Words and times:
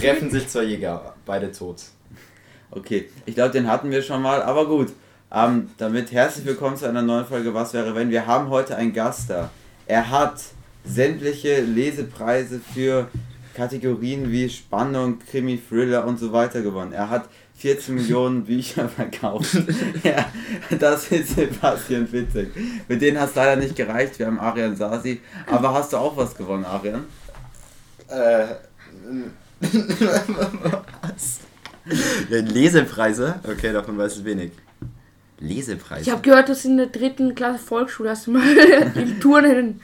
Treffen 0.00 0.30
sich 0.30 0.46
zwei 0.46 0.62
Jäger, 0.62 1.12
beide 1.26 1.50
tot. 1.50 1.82
Okay, 2.70 3.08
ich 3.26 3.34
glaube, 3.34 3.50
den 3.50 3.66
hatten 3.66 3.90
wir 3.90 4.00
schon 4.00 4.22
mal, 4.22 4.42
aber 4.42 4.68
gut. 4.68 4.92
Ähm, 5.32 5.70
damit 5.76 6.12
herzlich 6.12 6.46
willkommen 6.46 6.76
zu 6.76 6.88
einer 6.88 7.02
neuen 7.02 7.26
Folge 7.26 7.52
Was 7.52 7.74
wäre 7.74 7.96
wenn? 7.96 8.08
Wir 8.08 8.24
haben 8.28 8.48
heute 8.48 8.76
einen 8.76 8.92
Gast 8.92 9.28
da. 9.28 9.50
Er 9.86 10.08
hat 10.10 10.40
sämtliche 10.84 11.62
Lesepreise 11.62 12.60
für 12.60 13.08
Kategorien 13.54 14.30
wie 14.30 14.48
Spannung, 14.48 15.18
Krimi, 15.18 15.60
Thriller 15.68 16.06
und 16.06 16.20
so 16.20 16.32
weiter 16.32 16.62
gewonnen. 16.62 16.92
Er 16.92 17.10
hat 17.10 17.28
14 17.56 17.96
Millionen 17.96 18.44
Bücher 18.46 18.88
verkauft. 18.88 19.52
ja, 20.04 20.26
das 20.78 21.10
ist 21.10 21.34
Sebastian 21.34 22.10
Witzig. 22.12 22.50
Mit 22.86 23.02
denen 23.02 23.18
hat 23.18 23.30
es 23.30 23.34
leider 23.34 23.56
nicht 23.56 23.74
gereicht. 23.74 24.16
Wir 24.20 24.26
haben 24.26 24.38
Arian 24.38 24.76
Sasi. 24.76 25.20
Aber 25.50 25.74
hast 25.74 25.92
du 25.92 25.96
auch 25.96 26.16
was 26.16 26.36
gewonnen, 26.36 26.64
Arian? 26.64 27.04
Äh. 28.06 28.54
Was? 29.60 31.40
Ja, 32.30 32.40
Lesepreise? 32.40 33.40
Okay, 33.44 33.72
davon 33.72 33.98
weiß 33.98 34.18
ich 34.18 34.24
wenig. 34.24 34.52
Lesepreise? 35.40 36.02
Ich 36.02 36.10
habe 36.10 36.22
gehört, 36.22 36.48
dass 36.48 36.64
in 36.64 36.76
der 36.76 36.86
dritten 36.86 37.34
Klasse 37.34 37.58
Volksschule 37.58 38.10
hast 38.10 38.26
du 38.26 38.32
mal 38.32 38.42
in 38.94 39.20
Turnen. 39.20 39.80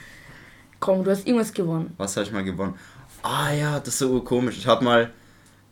Komm, 0.79 1.03
du 1.03 1.11
hast 1.11 1.25
irgendwas 1.25 1.53
gewonnen. 1.53 1.93
Was 1.97 2.15
habe 2.15 2.25
ich 2.25 2.31
mal 2.31 2.43
gewonnen? 2.43 2.75
Ah 3.23 3.51
ja, 3.51 3.79
das 3.79 3.89
ist 3.89 3.99
so 3.99 4.21
komisch. 4.21 4.57
Ich 4.57 4.67
habe 4.67 4.83
mal. 4.83 5.11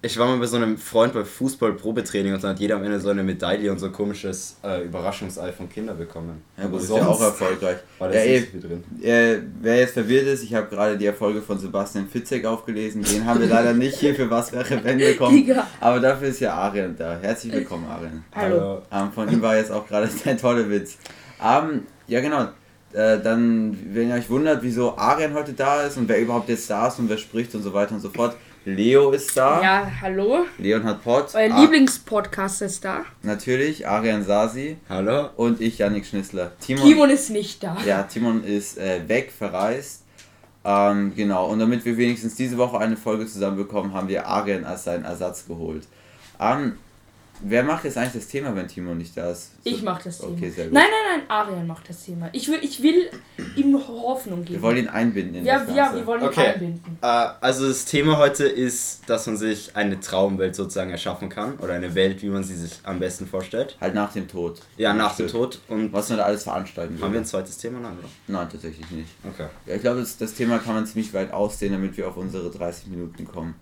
Ich 0.06 0.20
war 0.20 0.28
mal 0.28 0.38
bei 0.38 0.48
so 0.48 0.58
einem 0.58 0.78
Freund 0.78 1.14
bei 1.14 1.24
Fußball-Probetraining 1.24 2.34
und 2.34 2.44
dann 2.44 2.52
hat 2.52 2.60
jeder 2.60 2.76
am 2.76 2.84
Ende 2.84 3.00
so 3.00 3.08
eine 3.08 3.24
Medaille 3.24 3.72
und 3.72 3.80
so 3.80 3.86
ein 3.86 3.94
komisches 3.94 4.58
äh, 4.62 4.84
Überraschungsei 4.84 5.54
von 5.54 5.70
Kindern 5.70 5.98
bekommen. 5.98 6.42
Ja, 6.58 6.66
Aber 6.66 6.74
das 6.74 6.84
ist 6.84 6.90
ja 6.90 7.08
auch 7.08 7.22
erfolgreich. 7.22 7.78
War 8.00 8.10
da 8.10 8.16
Ja, 8.16 8.22
eh. 8.26 8.42
viel 8.42 8.60
drin. 8.60 8.84
Äh, 9.02 9.38
wer 9.62 9.78
jetzt 9.78 9.94
verwirrt 9.94 10.28
ist, 10.28 10.44
ich 10.44 10.54
habe 10.54 10.68
gerade 10.68 10.98
die 10.98 11.06
Erfolge 11.06 11.42
von 11.42 11.58
Sebastian 11.58 12.10
Fitzek 12.10 12.44
aufgelesen. 12.44 13.02
Den 13.02 13.26
haben 13.26 13.40
wir 13.40 13.48
leider 13.48 13.72
nicht 13.72 13.98
hier 13.98 14.14
für 14.14 14.30
Was 14.30 14.52
wäre 14.52 14.84
wenn 14.84 14.98
bekommen. 14.98 15.50
Aber 15.80 16.02
dafür 16.02 16.28
ist 16.28 16.42
ja 16.42 16.54
Arian 16.54 16.98
da. 16.98 17.18
Herzlich 17.22 17.54
willkommen, 17.54 17.86
Arian. 17.90 18.26
Hallo. 18.36 18.82
Ähm, 18.92 19.10
von 19.14 19.32
ihm 19.32 19.42
war 19.42 19.56
jetzt 19.56 19.72
auch 19.72 19.88
gerade 19.88 20.10
der 20.26 20.38
tolle 20.38 20.70
Witz. 20.70 20.98
Ähm, 21.42 21.84
ja, 22.08 22.20
genau. 22.20 22.50
Äh, 22.92 23.22
dann, 23.22 23.78
wenn 23.94 24.10
ihr 24.10 24.16
euch 24.16 24.30
wundert, 24.30 24.64
wieso 24.64 24.98
Arian 24.98 25.34
heute 25.34 25.54
da 25.54 25.84
ist 25.84 25.96
und 25.96 26.10
wer 26.10 26.20
überhaupt 26.20 26.50
jetzt 26.50 26.70
da 26.70 26.90
ist 26.90 27.00
und 27.00 27.08
wer 27.08 27.18
spricht 27.18 27.56
und 27.56 27.64
so 27.64 27.74
weiter 27.74 27.96
und 27.96 28.02
so 28.02 28.10
fort. 28.10 28.36
Leo 28.66 29.12
ist 29.12 29.36
da. 29.36 29.62
Ja, 29.62 29.92
hallo. 30.02 30.46
Leon 30.58 30.84
hat 30.86 31.04
Pod. 31.04 31.28
Euer 31.36 31.54
Ah, 31.54 31.62
Lieblingspodcast 31.62 32.62
ist 32.62 32.86
da. 32.86 33.02
Natürlich, 33.22 33.86
Arian 33.88 34.24
Sasi. 34.24 34.78
Hallo? 34.88 35.30
Und 35.36 35.60
ich, 35.60 35.80
Yannick 35.80 36.06
Schnissler. 36.06 36.54
Timon, 36.60 36.88
Timon 36.88 37.10
ist 37.10 37.30
nicht 37.30 37.62
da. 37.62 37.78
Ja, 37.86 38.04
Timon 38.04 38.44
ist 38.44 38.78
äh, 38.78 39.02
weg, 39.08 39.34
verreist. 39.38 40.04
Ähm, 40.64 41.14
genau, 41.14 41.48
und 41.48 41.60
damit 41.60 41.84
wir 41.84 41.98
wenigstens 41.98 42.36
diese 42.36 42.58
Woche 42.58 42.78
eine 42.80 42.96
Folge 42.96 43.26
zusammenbekommen, 43.26 43.94
haben 43.94 44.08
wir 44.08 44.26
Arian 44.28 44.64
als 44.64 44.86
seinen 44.86 45.04
Ersatz 45.04 45.46
geholt. 45.46 45.86
Ähm, 46.40 46.78
wer 47.44 47.64
macht 47.64 47.84
jetzt 47.84 47.98
eigentlich 47.98 48.14
das 48.24 48.28
Thema, 48.28 48.56
wenn 48.56 48.68
Timon 48.68 48.98
nicht 48.98 49.16
da 49.16 49.32
ist? 49.32 49.52
Ich 49.64 49.84
mach 49.84 50.02
das 50.02 50.20
Thema. 50.20 50.32
Okay, 50.34 50.50
sehr 50.50 50.66
gut. 50.66 50.74
Nein, 50.74 50.86
nein, 50.90 51.20
nein, 51.20 51.30
Arian 51.30 51.68
macht 51.68 51.90
das 51.90 52.04
Thema. 52.04 52.30
Ich 52.32 52.48
will, 52.48 52.60
ich 52.62 52.82
will 52.82 53.10
ihm 53.56 53.78
Hoffnung 53.78 54.44
geben. 54.44 54.56
Wir 54.56 54.62
wollen 54.62 54.78
ihn 54.78 54.88
einbinden 54.88 55.36
in 55.36 55.46
ja, 55.46 55.60
das 55.60 55.76
ja, 55.76 55.94
wir 55.94 56.06
wollen 56.06 56.22
ihn 56.22 56.28
Okay. 56.28 56.54
einbinden. 56.54 56.98
Äh, 57.02 57.06
also 57.42 57.68
das 57.68 57.86
Thema 57.86 58.18
heute 58.18 58.46
ist, 58.46 59.02
dass 59.08 59.28
man 59.28 59.38
sich 59.38 59.76
eine 59.76 60.00
Traumwelt 60.00 60.56
sozusagen 60.56 60.92
erschaffen 60.92 61.30
kann. 61.30 61.58
Oder 61.60 61.74
eine 61.74 61.94
Welt, 61.96 62.22
wie 62.22 62.30
man 62.30 62.44
sie 62.44 62.56
sich 62.56 62.80
am 62.84 63.00
besten 63.00 63.28
vorstellt. 63.28 63.78
Halt 63.80 63.94
nach 63.96 64.12
dem 64.14 64.28
Tod. 64.28 64.62
Ja, 64.78 64.94
nach 64.94 65.16
dem. 65.16 65.28
Tod. 65.28 65.60
Und 65.68 65.94
Was 65.94 66.10
man 66.10 66.18
da 66.20 66.26
alles 66.26 66.44
veranstalten 66.44 67.00
haben 67.02 67.14
wir 67.14 67.20
ein 67.20 67.26
zweites 67.26 67.58
Thema? 67.58 67.80
Nein, 67.80 67.98
oder? 68.00 68.10
Nein, 68.28 68.48
tatsächlich 68.50 68.90
nicht. 68.92 69.10
Okay. 69.24 69.48
Ja, 69.66 69.76
ich 69.76 69.82
glaube, 69.82 70.00
das, 70.00 70.18
das 70.18 70.34
Thema 70.34 70.60
kann 70.60 70.74
man 70.76 70.86
ziemlich 70.86 71.14
weit 71.14 71.32
ausdehnen, 71.34 71.74
damit 71.82 71.98
wir 71.98 72.08
auf 72.08 72.18
unsere 72.18 72.50
30 72.50 72.88
Minuten 72.88 73.26
kommen. 73.26 73.56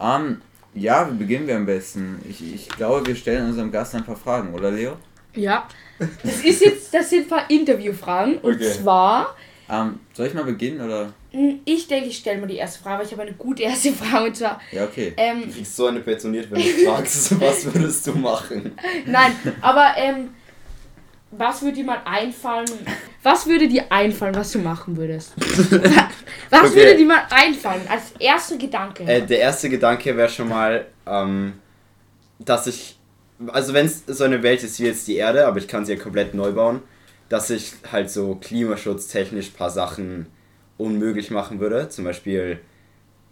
Ähm, 0.00 0.40
ja, 0.76 1.10
wie 1.10 1.16
beginnen 1.16 1.46
wir 1.46 1.56
am 1.56 1.66
besten? 1.66 2.20
Ich, 2.28 2.40
ich 2.54 2.68
glaube, 2.68 3.06
wir 3.06 3.16
stellen 3.16 3.46
unserem 3.46 3.72
Gast 3.72 3.94
ein 3.94 4.04
paar 4.04 4.16
Fragen, 4.16 4.54
oder 4.54 4.70
Leo? 4.70 4.92
Ja. 5.34 5.66
Das 6.22 6.44
ist 6.44 6.60
jetzt, 6.62 6.92
das 6.94 7.10
sind 7.10 7.22
ein 7.24 7.28
paar 7.28 7.50
Interviewfragen. 7.50 8.38
Und 8.38 8.54
Okay. 8.56 8.70
zwar, 8.72 9.34
Ähm, 9.68 9.98
soll 10.12 10.26
ich 10.28 10.34
mal 10.34 10.44
beginnen, 10.44 10.80
oder? 10.80 11.12
mh, 11.32 11.54
ich 11.64 11.88
denke, 11.88 12.08
ich 12.08 12.18
stelle 12.18 12.40
mal 12.40 12.46
die 12.46 12.56
erste 12.56 12.82
Frage, 12.82 12.98
weil 13.00 13.06
ich 13.06 13.12
habe 13.12 13.22
eine 13.22 13.32
gute 13.32 13.62
erste 13.64 13.92
Frage. 13.92 14.26
Und 14.26 14.36
zwar, 14.36 14.60
Ja, 14.72 14.84
okay. 14.84 15.12
ähm, 15.16 15.42
Du 15.46 15.52
kriegst 15.52 15.74
so 15.76 15.86
eine 15.86 16.00
pensioniert, 16.00 16.50
wenn 16.50 16.60
du 16.62 16.68
fragst, 16.86 17.40
was 17.40 17.64
würdest 17.74 18.06
du 18.06 18.12
machen? 18.12 18.72
Nein, 19.06 19.32
aber 19.60 19.94
ähm, 19.96 20.28
was 21.38 21.62
würde 21.62 21.76
dir 21.76 21.84
mal 21.84 22.00
einfallen? 22.04 22.68
Was 23.22 23.46
würde 23.46 23.68
dir 23.68 23.90
einfallen, 23.90 24.34
was 24.34 24.52
du 24.52 24.58
machen 24.58 24.96
würdest? 24.96 25.32
was 26.50 26.70
Okay. 26.70 26.74
würde 26.76 26.96
dir 26.96 27.06
mal 27.06 27.22
einfallen 27.30 27.82
als 27.88 28.12
erster 28.18 28.56
Gedanke? 28.56 29.04
Äh, 29.04 29.22
der 29.26 29.40
erste 29.40 29.68
Gedanke 29.68 30.16
wäre 30.16 30.28
schon 30.28 30.48
mal, 30.48 30.86
ähm, 31.06 31.54
dass 32.38 32.66
ich, 32.66 32.98
also 33.48 33.72
wenn 33.72 33.86
es 33.86 34.04
so 34.06 34.24
eine 34.24 34.42
Welt 34.42 34.62
ist 34.62 34.78
wie 34.80 34.84
jetzt 34.84 35.08
die 35.08 35.16
Erde, 35.16 35.46
aber 35.46 35.58
ich 35.58 35.68
kann 35.68 35.84
sie 35.84 35.94
ja 35.94 35.98
komplett 36.00 36.34
neu 36.34 36.52
bauen, 36.52 36.82
dass 37.28 37.50
ich 37.50 37.72
halt 37.90 38.10
so 38.10 38.36
klimaschutztechnisch 38.36 39.48
ein 39.50 39.56
paar 39.56 39.70
Sachen 39.70 40.26
unmöglich 40.78 41.30
machen 41.30 41.58
würde. 41.60 41.88
Zum 41.88 42.04
Beispiel, 42.04 42.60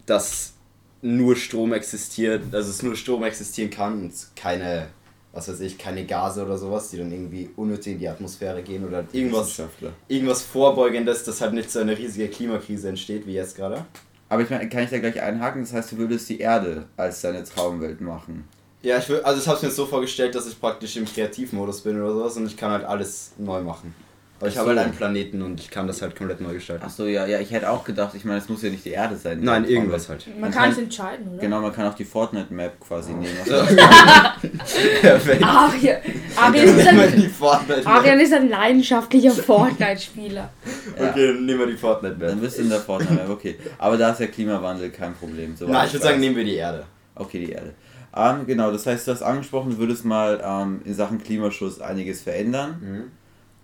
dass 0.05 0.53
nur 1.01 1.35
Strom 1.35 1.71
existiert, 1.73 2.43
also 2.51 2.69
es 2.69 2.81
nur 2.81 2.95
Strom 2.95 3.23
existieren 3.23 3.69
kann 3.69 3.93
und 4.01 4.13
keine, 4.35 4.87
was 5.35 5.49
weiß 5.49 5.59
ich, 5.59 5.77
keine 5.77 6.05
Gase 6.05 6.45
oder 6.45 6.57
sowas, 6.57 6.89
die 6.89 6.97
dann 6.97 7.11
irgendwie 7.11 7.49
unnötig 7.57 7.93
in 7.93 7.99
die 7.99 8.07
Atmosphäre 8.07 8.63
gehen 8.63 8.87
oder 8.87 9.03
irgendwas, 9.11 9.61
irgendwas 10.07 10.41
Vorbeugendes, 10.43 11.25
dass 11.25 11.41
halt 11.41 11.53
nicht 11.53 11.69
so 11.69 11.79
eine 11.79 11.95
riesige 11.95 12.29
Klimakrise 12.29 12.87
entsteht 12.87 13.27
wie 13.27 13.33
jetzt 13.33 13.57
gerade. 13.57 13.85
Aber 14.29 14.41
ich 14.41 14.49
meine, 14.49 14.67
kann 14.69 14.83
ich 14.83 14.89
da 14.89 14.97
gleich 14.97 15.21
einhaken? 15.21 15.61
Das 15.61 15.73
heißt, 15.73 15.91
du 15.91 15.97
würdest 15.97 16.29
die 16.29 16.39
Erde 16.39 16.85
als 16.95 17.21
deine 17.21 17.43
Traumwelt 17.43 17.99
machen. 17.99 18.47
Ja, 18.81 18.97
ich 18.97 19.09
will, 19.09 19.19
also 19.21 19.41
ich 19.41 19.47
habe 19.47 19.65
mir 19.65 19.71
so 19.71 19.85
vorgestellt, 19.85 20.33
dass 20.35 20.47
ich 20.47 20.59
praktisch 20.59 20.95
im 20.95 21.05
Kreativmodus 21.05 21.81
bin 21.81 22.01
oder 22.01 22.13
sowas 22.13 22.37
und 22.37 22.47
ich 22.47 22.55
kann 22.55 22.71
halt 22.71 22.85
alles 22.85 23.33
neu 23.37 23.61
machen. 23.61 23.93
Aber 24.39 24.49
ich 24.49 24.57
habe 24.57 24.69
so. 24.71 24.75
halt 24.75 24.87
einen 24.87 24.95
Planeten 24.95 25.41
und 25.41 25.61
ich 25.61 25.69
kann 25.69 25.87
das 25.87 26.01
halt 26.01 26.13
komplett 26.13 26.41
neu 26.41 26.53
gestalten. 26.53 26.83
Achso, 26.83 27.05
ja, 27.05 27.25
ja, 27.25 27.39
ich 27.39 27.51
hätte 27.51 27.69
auch 27.69 27.85
gedacht, 27.85 28.15
ich 28.15 28.25
meine, 28.25 28.39
es 28.39 28.49
muss 28.49 28.63
ja 28.63 28.69
nicht 28.69 28.83
die 28.83 28.89
Erde 28.89 29.15
sein. 29.15 29.39
Nein, 29.41 29.63
irgendwas 29.63 30.09
halt. 30.09 30.27
Man 30.27 30.41
man 30.41 30.51
kann 30.51 30.71
es 30.71 30.77
entscheiden, 30.77 31.29
oder? 31.29 31.37
Genau, 31.37 31.61
man 31.61 31.71
kann 31.71 31.87
auch 31.87 31.93
die 31.93 32.03
Fortnite-Map 32.03 32.81
quasi 32.81 33.13
nehmen. 33.13 33.37
Perfekt. 35.01 35.41
Arian, 35.41 35.97
Arian, 36.35 36.65
ist 36.65 36.85
Nehmen 36.85 36.99
ein, 36.99 37.15
die 37.15 37.29
Fortnite 37.29 37.87
Arian 37.87 38.19
ist 38.19 38.33
ein 38.33 38.49
leidenschaftlicher 38.49 39.31
Fortnite-Spieler. 39.31 40.49
Okay, 40.97 41.33
nehmen 41.33 41.59
wir 41.59 41.67
die 41.67 41.77
Fortnite 41.77 42.15
Dann 42.17 42.39
bist 42.39 42.57
du 42.57 42.63
in 42.63 42.69
der 42.69 42.79
Fortnite-Map, 42.79 43.29
okay. 43.29 43.57
Aber 43.77 43.97
da 43.97 44.11
ist 44.11 44.19
der 44.19 44.27
Klimawandel 44.27 44.89
kein 44.89 45.13
Problem. 45.13 45.55
soweit 45.55 45.73
Nein, 45.73 45.87
ich 45.87 45.93
würde 45.93 46.05
sagen, 46.05 46.19
nehmen 46.19 46.35
wir 46.35 46.43
die 46.43 46.55
Erde. 46.55 46.85
Okay, 47.15 47.45
die 47.45 47.51
Erde. 47.51 47.73
Ähm, 48.15 48.45
genau, 48.45 48.71
das 48.71 48.85
heißt, 48.85 49.07
du 49.07 49.11
hast 49.11 49.21
angesprochen, 49.21 49.71
du 49.71 49.77
würdest 49.77 50.05
mal 50.05 50.41
ähm, 50.43 50.81
in 50.85 50.93
Sachen 50.93 51.21
Klimaschutz 51.21 51.79
einiges 51.79 52.21
verändern. 52.21 53.11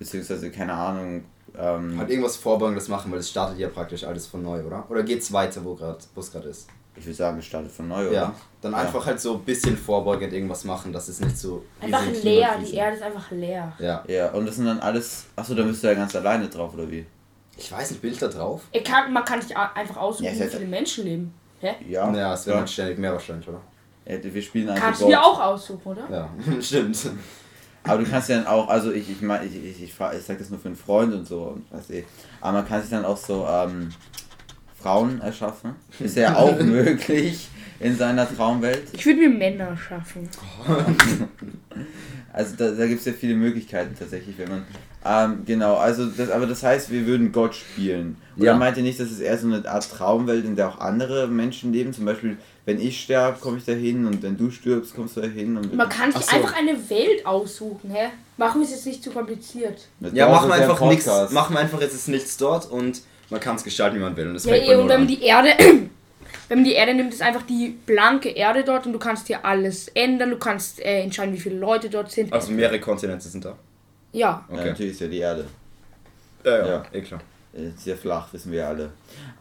Beziehungsweise, 0.01 0.49
keine 0.49 0.73
Ahnung. 0.73 1.23
Ähm, 1.55 1.99
Halt 1.99 2.09
irgendwas 2.09 2.35
Vorbeugendes 2.37 2.87
machen, 2.87 3.11
weil 3.11 3.19
es 3.19 3.29
startet 3.29 3.59
ja 3.59 3.67
praktisch 3.67 4.03
alles 4.03 4.25
von 4.25 4.41
neu, 4.41 4.63
oder? 4.63 4.83
Oder 4.89 5.03
geht's 5.03 5.31
weiter, 5.31 5.63
wo 5.63 5.77
es 6.19 6.31
gerade 6.31 6.49
ist? 6.49 6.67
ich 6.95 7.05
würde 7.05 7.15
sagen, 7.15 7.37
es 7.37 7.45
startet 7.45 7.71
von 7.71 7.87
neu, 7.87 8.07
oder? 8.07 8.13
Ja. 8.13 8.35
Dann 8.61 8.73
einfach 8.73 9.05
halt 9.05 9.19
so 9.19 9.35
ein 9.35 9.41
bisschen 9.41 9.77
vorbeugend 9.77 10.33
irgendwas 10.33 10.63
machen, 10.63 10.91
dass 10.91 11.07
es 11.07 11.19
nicht 11.19 11.37
so. 11.37 11.63
Einfach 11.79 12.03
leer, 12.23 12.57
die 12.59 12.73
Erde 12.73 12.95
ist 12.97 13.03
einfach 13.03 13.29
leer. 13.29 13.73
Ja. 13.77 14.03
Ja, 14.07 14.31
und 14.31 14.47
das 14.47 14.55
sind 14.55 14.65
dann 14.65 14.79
alles. 14.79 15.25
Achso, 15.35 15.53
da 15.53 15.61
bist 15.61 15.83
du 15.83 15.87
ja 15.87 15.93
ganz 15.93 16.15
alleine 16.15 16.49
drauf, 16.49 16.73
oder 16.73 16.89
wie? 16.89 17.05
Ich 17.57 17.71
weiß 17.71 17.91
nicht, 17.91 18.03
ich 18.03 18.17
da 18.17 18.27
drauf? 18.27 18.63
Er 18.71 18.81
kann, 18.81 19.13
man 19.13 19.23
kann 19.23 19.39
sich 19.39 19.55
a- 19.55 19.71
einfach 19.73 19.97
aussuchen, 19.97 20.25
Ja, 20.25 20.45
wie 20.45 20.49
viele 20.49 20.65
Menschen 20.65 21.05
leben. 21.05 21.33
Hä? 21.59 21.75
Ja. 21.87 22.11
Ja, 22.11 22.33
es 22.33 22.47
wäre 22.47 22.55
ja. 22.55 22.59
halt 22.61 22.69
ständig 22.71 22.97
mehr 22.97 23.13
wahrscheinlich, 23.13 23.47
oder? 23.47 23.61
Ja, 24.05 24.17
wir 24.21 24.41
spielen 24.41 24.67
einfach 24.69 24.83
Kannst 24.85 25.01
du 25.01 25.07
dir 25.07 25.21
auch 25.23 25.39
aussuchen, 25.39 25.91
oder? 25.91 26.09
Ja, 26.09 26.29
stimmt. 26.61 26.97
Aber 27.83 28.03
du 28.03 28.09
kannst 28.09 28.29
ja 28.29 28.37
dann 28.37 28.47
auch, 28.47 28.67
also 28.69 28.91
ich, 28.91 29.09
ich 29.09 29.21
meine, 29.21 29.45
ich, 29.45 29.55
ich, 29.55 29.83
ich, 29.83 29.89
ich 29.89 29.93
sag 30.25 30.37
das 30.37 30.49
nur 30.49 30.59
für 30.59 30.67
einen 30.67 30.75
Freund 30.75 31.13
und 31.13 31.27
so, 31.27 31.55
und 31.55 31.71
weiß 31.71 31.89
ich. 31.89 32.05
Aber 32.39 32.59
man 32.59 32.67
kann 32.67 32.81
sich 32.81 32.91
dann 32.91 33.05
auch 33.05 33.17
so 33.17 33.45
ähm, 33.49 33.89
Frauen 34.79 35.19
erschaffen. 35.21 35.75
Ist 35.99 36.15
ja 36.15 36.35
auch 36.35 36.59
möglich 36.63 37.49
in 37.79 37.97
seiner 37.97 38.27
Traumwelt. 38.33 38.83
Ich 38.93 39.05
würde 39.05 39.19
mir 39.21 39.29
Männer 39.29 39.75
schaffen. 39.75 40.29
Also 42.33 42.55
da, 42.55 42.71
da 42.71 42.87
gibt 42.87 43.01
es 43.01 43.05
ja 43.05 43.11
viele 43.11 43.35
Möglichkeiten 43.35 43.93
tatsächlich, 43.97 44.37
wenn 44.37 44.47
man. 44.47 44.65
Ähm, 45.03 45.43
genau, 45.45 45.75
also 45.75 46.05
das, 46.05 46.29
aber 46.29 46.45
das 46.47 46.63
heißt, 46.63 46.89
wir 46.89 47.05
würden 47.05 47.33
Gott 47.33 47.55
spielen. 47.55 48.15
Oder 48.37 48.45
Ja. 48.45 48.55
meint 48.57 48.77
ihr 48.77 48.83
nicht, 48.83 49.01
dass 49.01 49.11
es 49.11 49.19
eher 49.19 49.37
so 49.37 49.47
eine 49.47 49.67
Art 49.67 49.89
Traumwelt, 49.91 50.45
in 50.45 50.55
der 50.55 50.69
auch 50.69 50.79
andere 50.79 51.27
Menschen 51.27 51.73
leben? 51.73 51.91
Zum 51.91 52.05
Beispiel, 52.05 52.37
wenn 52.65 52.79
ich 52.79 53.01
sterbe, 53.01 53.39
komme 53.39 53.57
ich 53.57 53.65
da 53.65 53.71
hin 53.73 54.05
und 54.05 54.21
wenn 54.21 54.37
du 54.37 54.51
stirbst, 54.51 54.95
kommst 54.95 55.17
du 55.17 55.21
da 55.21 55.27
hin. 55.27 55.57
Und 55.57 55.73
Man 55.73 55.89
kann 55.89 56.11
sich 56.11 56.25
so. 56.25 56.35
einfach 56.35 56.55
eine 56.55 56.89
Welt 56.89 57.25
aussuchen, 57.25 57.89
hä? 57.91 58.09
Machen 58.37 58.61
wir 58.61 58.65
es 58.65 58.71
jetzt 58.71 58.85
nicht 58.85 59.03
zu 59.03 59.11
kompliziert. 59.11 59.87
Ja, 60.13 60.25
Doch, 60.27 60.33
machen 60.33 60.49
wir 60.49 60.55
das 60.57 60.57
ist 60.57 60.63
einfach 60.71 60.81
ein 60.81 60.87
nichts. 60.89 61.31
Machen 61.31 61.55
wir 61.55 61.59
einfach 61.59 61.81
jetzt 61.81 62.07
nichts 62.07 62.37
dort 62.37 62.69
und 62.71 63.01
man 63.29 63.39
kann 63.39 63.55
es 63.55 63.63
gestalten, 63.63 63.97
wie 63.97 64.01
man 64.01 64.15
will. 64.15 64.27
Und 64.27 64.33
das 64.35 64.45
Ja, 64.45 64.53
fängt 64.53 64.67
bei 64.67 64.73
und 64.77 64.89
wenn 64.89 64.99
man 64.99 65.01
an. 65.01 65.07
die 65.07 65.21
Erde, 65.23 65.49
wenn 65.57 66.57
man 66.59 66.63
die 66.63 66.73
Erde 66.73 66.93
nimmt, 66.93 67.13
ist 67.13 67.21
einfach 67.21 67.43
die 67.43 67.69
blanke 67.85 68.29
Erde 68.29 68.63
dort 68.63 68.85
und 68.85 68.93
du 68.93 68.99
kannst 68.99 69.27
hier 69.27 69.43
alles 69.45 69.87
ändern. 69.89 70.29
Du 70.31 70.37
kannst 70.37 70.79
äh, 70.81 71.01
entscheiden, 71.01 71.33
wie 71.33 71.39
viele 71.39 71.57
Leute 71.57 71.89
dort 71.89 72.11
sind. 72.11 72.31
Also 72.33 72.51
mehrere 72.51 72.79
Kontinente 72.79 73.27
sind 73.27 73.43
da. 73.45 73.57
Ja. 74.13 74.19
Ja, 74.21 74.45
Okay. 74.49 74.65
natürlich 74.69 74.91
ist 74.93 75.01
ja 75.01 75.07
die 75.07 75.17
Erde. 75.19 75.45
Ja, 76.43 76.57
ja, 76.57 76.67
Ja. 76.67 76.83
eh 76.91 77.01
klar. 77.01 77.21
Äh, 77.53 77.71
Sehr 77.77 77.97
flach, 77.97 78.31
wissen 78.33 78.51
wir 78.51 78.67
alle. 78.67 78.91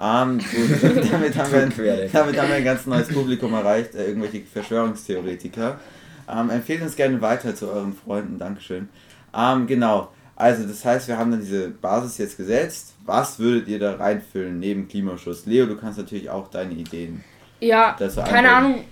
Ähm, 0.01 0.39
gut, 0.39 0.83
damit, 1.13 1.37
haben 1.37 1.53
wir, 1.53 2.09
damit 2.13 2.39
haben 2.39 2.49
wir 2.49 2.57
ein 2.57 2.65
ganz 2.65 2.87
neues 2.87 3.09
Publikum 3.09 3.55
erreicht, 3.55 3.95
äh, 3.95 4.07
irgendwelche 4.07 4.43
Verschwörungstheoretiker. 4.43 5.79
Ähm, 6.29 6.51
empfehlt 6.51 6.83
uns 6.83 6.97
gerne 6.97 7.21
weiter 7.21 7.55
zu 7.55 7.69
euren 7.71 7.95
Freunden, 7.95 8.39
Dankeschön. 8.39 8.89
Ähm, 9.35 9.67
genau, 9.67 10.13
also 10.37 10.67
das 10.67 10.85
heißt, 10.85 11.07
wir 11.09 11.19
haben 11.19 11.31
dann 11.31 11.41
diese 11.41 11.69
Basis 11.69 12.19
jetzt 12.19 12.37
gesetzt. 12.37 12.95
Was 13.05 13.39
würdet 13.39 13.69
ihr 13.69 13.79
da 13.79 13.97
reinfüllen 13.97 14.59
neben 14.59 14.89
Klimaschutz? 14.89 15.47
Leo, 15.47 15.67
du 15.67 15.77
kannst 15.77 15.99
natürlich 15.99 16.31
auch 16.31 16.49
deine 16.49 16.73
Ideen. 16.75 17.23
Ja, 17.61 17.97
keine 18.25 18.51
Ahnung. 18.51 18.85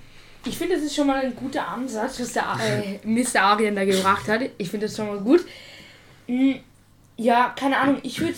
Ich 0.45 0.59
finde, 0.59 0.75
das 0.77 0.85
ist 0.85 0.95
schon 0.95 1.07
mal 1.07 1.17
ein 1.25 1.35
guter 1.35 1.67
Ansatz, 1.69 2.21
was 2.21 2.33
der 2.33 2.45
äh, 2.63 3.07
Mr. 3.07 3.41
Arien 3.43 3.75
da 3.75 3.85
gebracht 3.85 4.29
hat. 4.29 4.43
Ich 4.59 4.71
finde 4.71 4.87
das 4.87 4.97
schon 4.97 5.09
mal 5.09 5.19
gut. 5.19 5.45
Mm, 6.27 6.55
Ja, 7.17 7.53
keine 7.59 7.79
Ahnung. 7.79 7.99
Ich 8.03 8.21
würde 8.21 8.35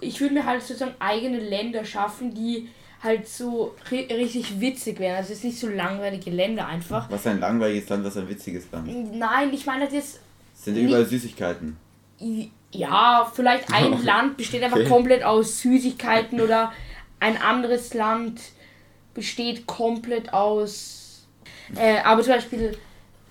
ich 0.00 0.20
würd 0.20 0.32
mir 0.32 0.44
halt 0.46 0.62
sozusagen 0.62 0.94
eigene 0.98 1.38
Länder 1.38 1.84
schaffen, 1.84 2.34
die 2.34 2.68
halt 3.02 3.28
so 3.28 3.74
ri 3.90 4.00
richtig 4.12 4.60
witzig 4.60 4.98
wären. 4.98 5.16
Also 5.16 5.32
es 5.32 5.38
ist 5.38 5.44
nicht 5.44 5.58
so 5.58 5.68
langweilige 5.68 6.30
Länder 6.30 6.66
einfach. 6.66 7.10
Was 7.10 7.26
ein 7.26 7.40
langweiliges 7.40 7.88
Land, 7.88 8.04
was 8.04 8.16
ein 8.16 8.28
witziges 8.28 8.70
Land. 8.72 9.16
Nein, 9.18 9.52
ich 9.52 9.66
meine 9.66 9.84
das 9.84 9.94
jetzt 9.94 10.20
Es 10.56 10.64
sind 10.64 10.76
überall 10.76 11.04
Süßigkeiten. 11.04 11.76
Ja, 12.72 13.30
vielleicht 13.32 13.72
ein 13.72 14.02
Land 14.04 14.36
besteht 14.36 14.62
einfach 14.62 14.78
Okay. 14.78 14.88
komplett 14.88 15.22
aus 15.22 15.60
Süßigkeiten 15.60 16.40
oder 16.40 16.72
ein 17.20 17.36
anderes 17.40 17.92
Land 17.94 18.40
besteht 19.12 19.66
komplett 19.66 20.32
aus. 20.32 21.26
Äh, 21.76 21.98
aber 22.04 22.22
zum 22.22 22.34
Beispiel 22.34 22.76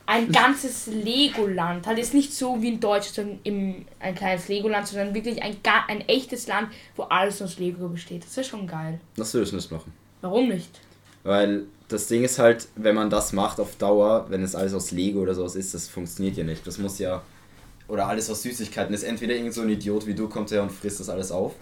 ein 0.05 0.31
ganzes 0.31 0.87
Legoland. 0.87 1.87
Halt 1.87 1.99
ist 1.99 2.13
nicht 2.13 2.33
so 2.33 2.61
wie 2.61 2.69
in 2.69 2.79
Deutschland 2.79 3.39
im, 3.43 3.85
ein 3.99 4.15
kleines 4.15 4.47
Legoland, 4.47 4.87
sondern 4.87 5.13
wirklich 5.13 5.41
ein, 5.41 5.57
ein 5.87 6.01
echtes 6.01 6.47
Land, 6.47 6.69
wo 6.95 7.03
alles 7.03 7.41
aus 7.41 7.57
Lego 7.57 7.87
besteht. 7.87 8.23
Das 8.23 8.35
wäre 8.35 8.45
schon 8.45 8.67
geil. 8.67 8.99
Das 9.15 9.33
würde 9.33 9.47
ich 9.47 9.53
nicht 9.53 9.71
machen. 9.71 9.93
Warum 10.21 10.49
nicht? 10.49 10.79
Weil 11.23 11.63
das 11.87 12.07
Ding 12.07 12.23
ist 12.23 12.39
halt, 12.39 12.67
wenn 12.75 12.95
man 12.95 13.09
das 13.09 13.33
macht 13.33 13.59
auf 13.59 13.77
Dauer, 13.77 14.25
wenn 14.29 14.43
es 14.43 14.55
alles 14.55 14.73
aus 14.73 14.91
Lego 14.91 15.21
oder 15.21 15.35
sowas 15.35 15.55
ist, 15.55 15.73
das 15.73 15.87
funktioniert 15.87 16.35
ja 16.35 16.43
nicht. 16.43 16.65
Das 16.67 16.77
muss 16.77 16.99
ja. 16.99 17.21
Oder 17.87 18.07
alles 18.07 18.29
aus 18.29 18.41
Süßigkeiten 18.41 18.93
ist 18.93 19.03
entweder 19.03 19.35
irgend 19.35 19.53
so 19.53 19.61
ein 19.61 19.69
Idiot 19.69 20.07
wie 20.07 20.13
du 20.13 20.27
kommt 20.27 20.51
her 20.51 20.63
und 20.63 20.71
frisst 20.71 20.99
das 20.99 21.09
alles 21.09 21.31
auf. 21.31 21.53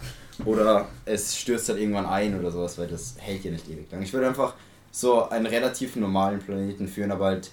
Oder 0.44 0.88
es 1.04 1.36
stürzt 1.36 1.68
halt 1.68 1.78
irgendwann 1.78 2.06
ein 2.06 2.38
oder 2.38 2.50
sowas, 2.50 2.78
weil 2.78 2.88
das 2.88 3.16
hält 3.18 3.44
ja 3.44 3.50
nicht 3.50 3.68
ewig 3.68 3.90
lang. 3.90 4.02
Ich 4.02 4.12
würde 4.12 4.28
einfach 4.28 4.54
so 4.90 5.28
einen 5.28 5.46
relativ 5.46 5.96
normalen 5.96 6.38
Planeten 6.38 6.88
führen, 6.88 7.10
aber 7.10 7.26
halt 7.26 7.50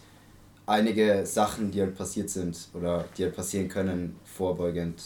einige 0.69 1.25
Sachen, 1.25 1.71
die 1.71 1.81
halt 1.81 1.95
passiert 1.95 2.29
sind 2.29 2.57
oder 2.73 3.05
die 3.17 3.23
halt 3.23 3.35
passieren 3.35 3.67
können, 3.67 4.15
vorbeugend 4.23 5.01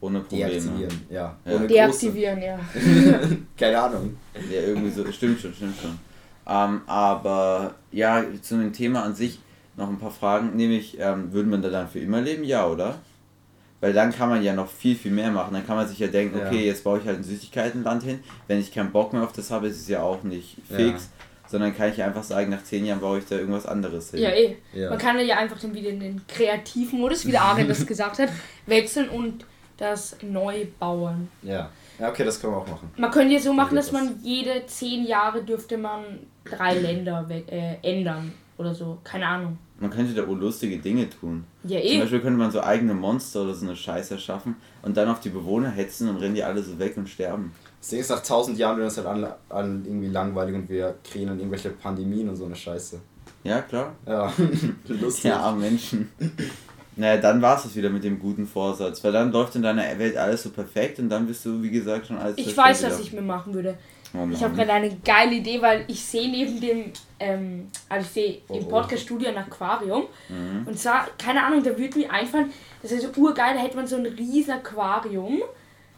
Ohne 0.00 0.20
Probleme. 0.20 0.50
deaktivieren. 0.50 1.00
Ja. 1.10 1.36
Ja. 1.44 1.54
Ohne 1.56 1.66
Deaktivieren, 1.66 2.42
ja. 2.42 2.58
Keine 3.56 3.80
Ahnung. 3.80 4.16
Ja, 4.50 4.60
irgendwie 4.60 4.90
so, 4.90 5.10
stimmt 5.10 5.40
schon, 5.40 5.54
stimmt 5.54 5.76
schon. 5.80 5.98
Ähm, 6.46 6.82
aber 6.86 7.74
ja, 7.90 8.22
zu 8.42 8.58
dem 8.58 8.72
Thema 8.72 9.02
an 9.04 9.14
sich 9.14 9.40
noch 9.76 9.88
ein 9.88 9.98
paar 9.98 10.10
Fragen, 10.10 10.54
nämlich, 10.56 10.98
ähm, 11.00 11.32
würde 11.32 11.48
man 11.48 11.62
da 11.62 11.70
dann 11.70 11.88
für 11.88 11.98
immer 12.00 12.20
leben? 12.20 12.44
Ja, 12.44 12.66
oder? 12.66 12.98
Weil 13.80 13.92
dann 13.92 14.12
kann 14.12 14.28
man 14.28 14.42
ja 14.42 14.54
noch 14.54 14.68
viel, 14.70 14.94
viel 14.94 15.10
mehr 15.10 15.30
machen. 15.30 15.52
Dann 15.52 15.66
kann 15.66 15.76
man 15.76 15.86
sich 15.88 15.98
ja 15.98 16.06
denken, 16.06 16.38
Ja. 16.38 16.46
okay, 16.46 16.64
jetzt 16.66 16.84
baue 16.84 16.98
ich 17.00 17.06
halt 17.06 17.18
ein 17.18 17.24
Süßigkeitenland 17.24 18.02
hin. 18.02 18.20
Wenn 18.46 18.58
ich 18.60 18.72
keinen 18.72 18.92
Bock 18.92 19.12
mehr 19.12 19.22
auf 19.22 19.32
das 19.32 19.50
habe, 19.50 19.66
ist 19.68 19.80
es 19.80 19.88
ja 19.88 20.02
auch 20.02 20.22
nicht 20.22 20.56
Ja. 20.70 20.76
Sondern 21.54 21.76
kann 21.76 21.88
ich 21.92 22.02
einfach 22.02 22.24
sagen, 22.24 22.50
nach 22.50 22.64
zehn 22.64 22.84
Jahren 22.84 22.98
baue 23.00 23.18
ich 23.20 23.26
da 23.26 23.36
irgendwas 23.36 23.64
anderes 23.64 24.10
hin. 24.10 24.22
Ja, 24.22 24.30
eh. 24.30 24.56
Ja. 24.72 24.90
Man 24.90 24.98
kann 24.98 25.20
ja 25.24 25.36
einfach 25.38 25.56
dann 25.60 25.72
wieder 25.72 25.90
in 25.90 26.00
den 26.00 26.20
kreativen 26.26 26.98
Modus, 26.98 27.24
wie 27.26 27.30
der 27.30 27.42
Arjen 27.42 27.68
das 27.68 27.86
gesagt 27.86 28.18
hat, 28.18 28.28
wechseln 28.66 29.08
und 29.08 29.44
das 29.76 30.16
neu 30.20 30.66
bauen. 30.80 31.28
Ja. 31.42 31.70
Ja, 32.00 32.08
okay, 32.08 32.24
das 32.24 32.40
können 32.40 32.54
wir 32.54 32.56
auch 32.58 32.66
machen. 32.66 32.90
Man 32.96 33.08
könnte 33.12 33.34
ja 33.34 33.38
so 33.40 33.52
machen, 33.52 33.76
dass 33.76 33.92
das. 33.92 33.92
man 33.92 34.18
jede 34.20 34.66
zehn 34.66 35.06
Jahre 35.06 35.44
dürfte 35.44 35.78
man 35.78 36.02
drei 36.44 36.74
Länder 36.74 37.24
we- 37.28 37.44
äh, 37.48 37.76
ändern 37.82 38.32
oder 38.56 38.74
so. 38.74 38.98
Keine 39.04 39.26
Ahnung. 39.26 39.58
Man 39.80 39.90
könnte 39.90 40.14
da 40.14 40.22
auch 40.22 40.34
lustige 40.34 40.78
Dinge 40.78 41.08
tun. 41.10 41.44
Ja, 41.64 41.80
Zum 41.80 41.88
eh. 41.88 41.98
Beispiel 42.00 42.20
könnte 42.20 42.38
man 42.38 42.50
so 42.50 42.60
eigene 42.62 42.94
Monster 42.94 43.42
oder 43.42 43.54
so 43.54 43.66
eine 43.66 43.76
Scheiße 43.76 44.14
erschaffen 44.14 44.56
und 44.82 44.96
dann 44.96 45.08
auf 45.08 45.20
die 45.20 45.30
Bewohner 45.30 45.70
hetzen 45.70 46.08
und 46.08 46.16
rennen 46.16 46.34
die 46.34 46.44
alle 46.44 46.62
so 46.62 46.78
weg 46.78 46.96
und 46.96 47.08
sterben. 47.08 47.52
Das 47.80 47.90
Ding 47.90 48.00
ist, 48.00 48.10
nach 48.10 48.22
tausend 48.22 48.56
Jahren 48.56 48.76
wird 48.76 48.86
das 48.86 48.96
halt 48.96 49.06
an, 49.06 49.26
an 49.50 49.84
irgendwie 49.84 50.08
langweilig 50.08 50.54
und 50.54 50.68
wir 50.68 50.94
kriegen 51.04 51.26
dann 51.26 51.38
irgendwelche 51.38 51.70
Pandemien 51.70 52.28
und 52.28 52.36
so 52.36 52.46
eine 52.46 52.56
Scheiße. 52.56 53.00
Ja, 53.42 53.60
klar. 53.60 53.94
Ja, 54.06 54.32
lustig. 54.88 55.24
Ja, 55.24 55.40
arme 55.40 55.60
Menschen. 55.60 56.08
Naja, 56.96 57.20
dann 57.20 57.42
war 57.42 57.58
es 57.58 57.74
wieder 57.74 57.90
mit 57.90 58.04
dem 58.04 58.18
guten 58.18 58.46
Vorsatz, 58.46 59.02
weil 59.02 59.12
dann 59.12 59.32
läuft 59.32 59.56
in 59.56 59.62
deiner 59.62 59.82
Welt 59.98 60.16
alles 60.16 60.44
so 60.44 60.50
perfekt 60.50 60.98
und 60.98 61.08
dann 61.08 61.26
bist 61.26 61.44
du, 61.44 61.60
wie 61.60 61.70
gesagt, 61.70 62.06
schon 62.06 62.16
alles 62.16 62.38
Ich 62.38 62.56
weiß, 62.56 62.84
was 62.84 63.00
ich 63.00 63.12
mir 63.12 63.22
machen 63.22 63.52
würde. 63.52 63.76
Oh 64.14 64.28
Ich 64.30 64.42
habe 64.42 64.54
gerade 64.54 64.72
eine 64.72 64.96
geile 65.04 65.34
Idee, 65.34 65.60
weil 65.60 65.84
ich 65.88 66.04
sehe 66.04 66.30
neben 66.30 66.60
dem, 66.60 66.92
ähm, 67.18 67.68
also 67.88 68.06
ich 68.06 68.12
sehe 68.12 68.38
Oh, 68.48 68.54
im 68.54 68.64
oh. 68.66 68.68
Podcast-Studio 68.68 69.28
ein 69.28 69.38
Aquarium. 69.38 70.04
Mhm. 70.28 70.66
Und 70.66 70.78
zwar, 70.78 71.08
keine 71.18 71.42
Ahnung, 71.44 71.62
da 71.62 71.76
würde 71.76 71.98
mir 71.98 72.10
einfallen, 72.12 72.52
das 72.82 72.92
ist 72.92 73.02
so 73.02 73.20
urgeil, 73.20 73.54
da 73.54 73.60
hätte 73.60 73.76
man 73.76 73.86
so 73.86 73.96
ein 73.96 74.06
riesen 74.06 74.52
Aquarium 74.52 75.42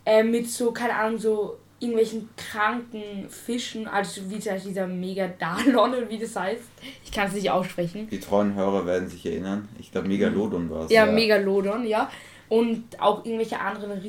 äh, 0.04 0.22
mit 0.22 0.48
so, 0.48 0.72
keine 0.72 0.94
Ahnung, 0.94 1.18
so 1.18 1.58
irgendwelchen 1.78 2.30
kranken 2.38 3.28
Fischen, 3.28 3.86
also 3.86 4.22
wie 4.30 4.38
zum 4.38 4.52
Beispiel 4.52 4.70
dieser 4.70 4.86
Megadalon 4.86 5.90
oder 5.94 6.08
wie 6.08 6.18
das 6.18 6.34
heißt. 6.34 6.62
Ich 7.04 7.12
kann 7.12 7.28
es 7.28 7.34
nicht 7.34 7.50
aussprechen. 7.50 8.08
Die 8.10 8.18
treuen 8.18 8.54
Hörer 8.54 8.86
werden 8.86 9.08
sich 9.08 9.26
erinnern. 9.26 9.68
Ich 9.78 9.92
glaube, 9.92 10.08
Megalodon 10.08 10.70
war 10.70 10.86
es. 10.86 10.90
Ja, 10.90 11.04
Ja. 11.04 11.12
Megalodon, 11.12 11.84
ja. 11.86 12.10
Und 12.48 12.84
auch 13.00 13.24
irgendwelche 13.24 13.60
anderen 13.60 14.00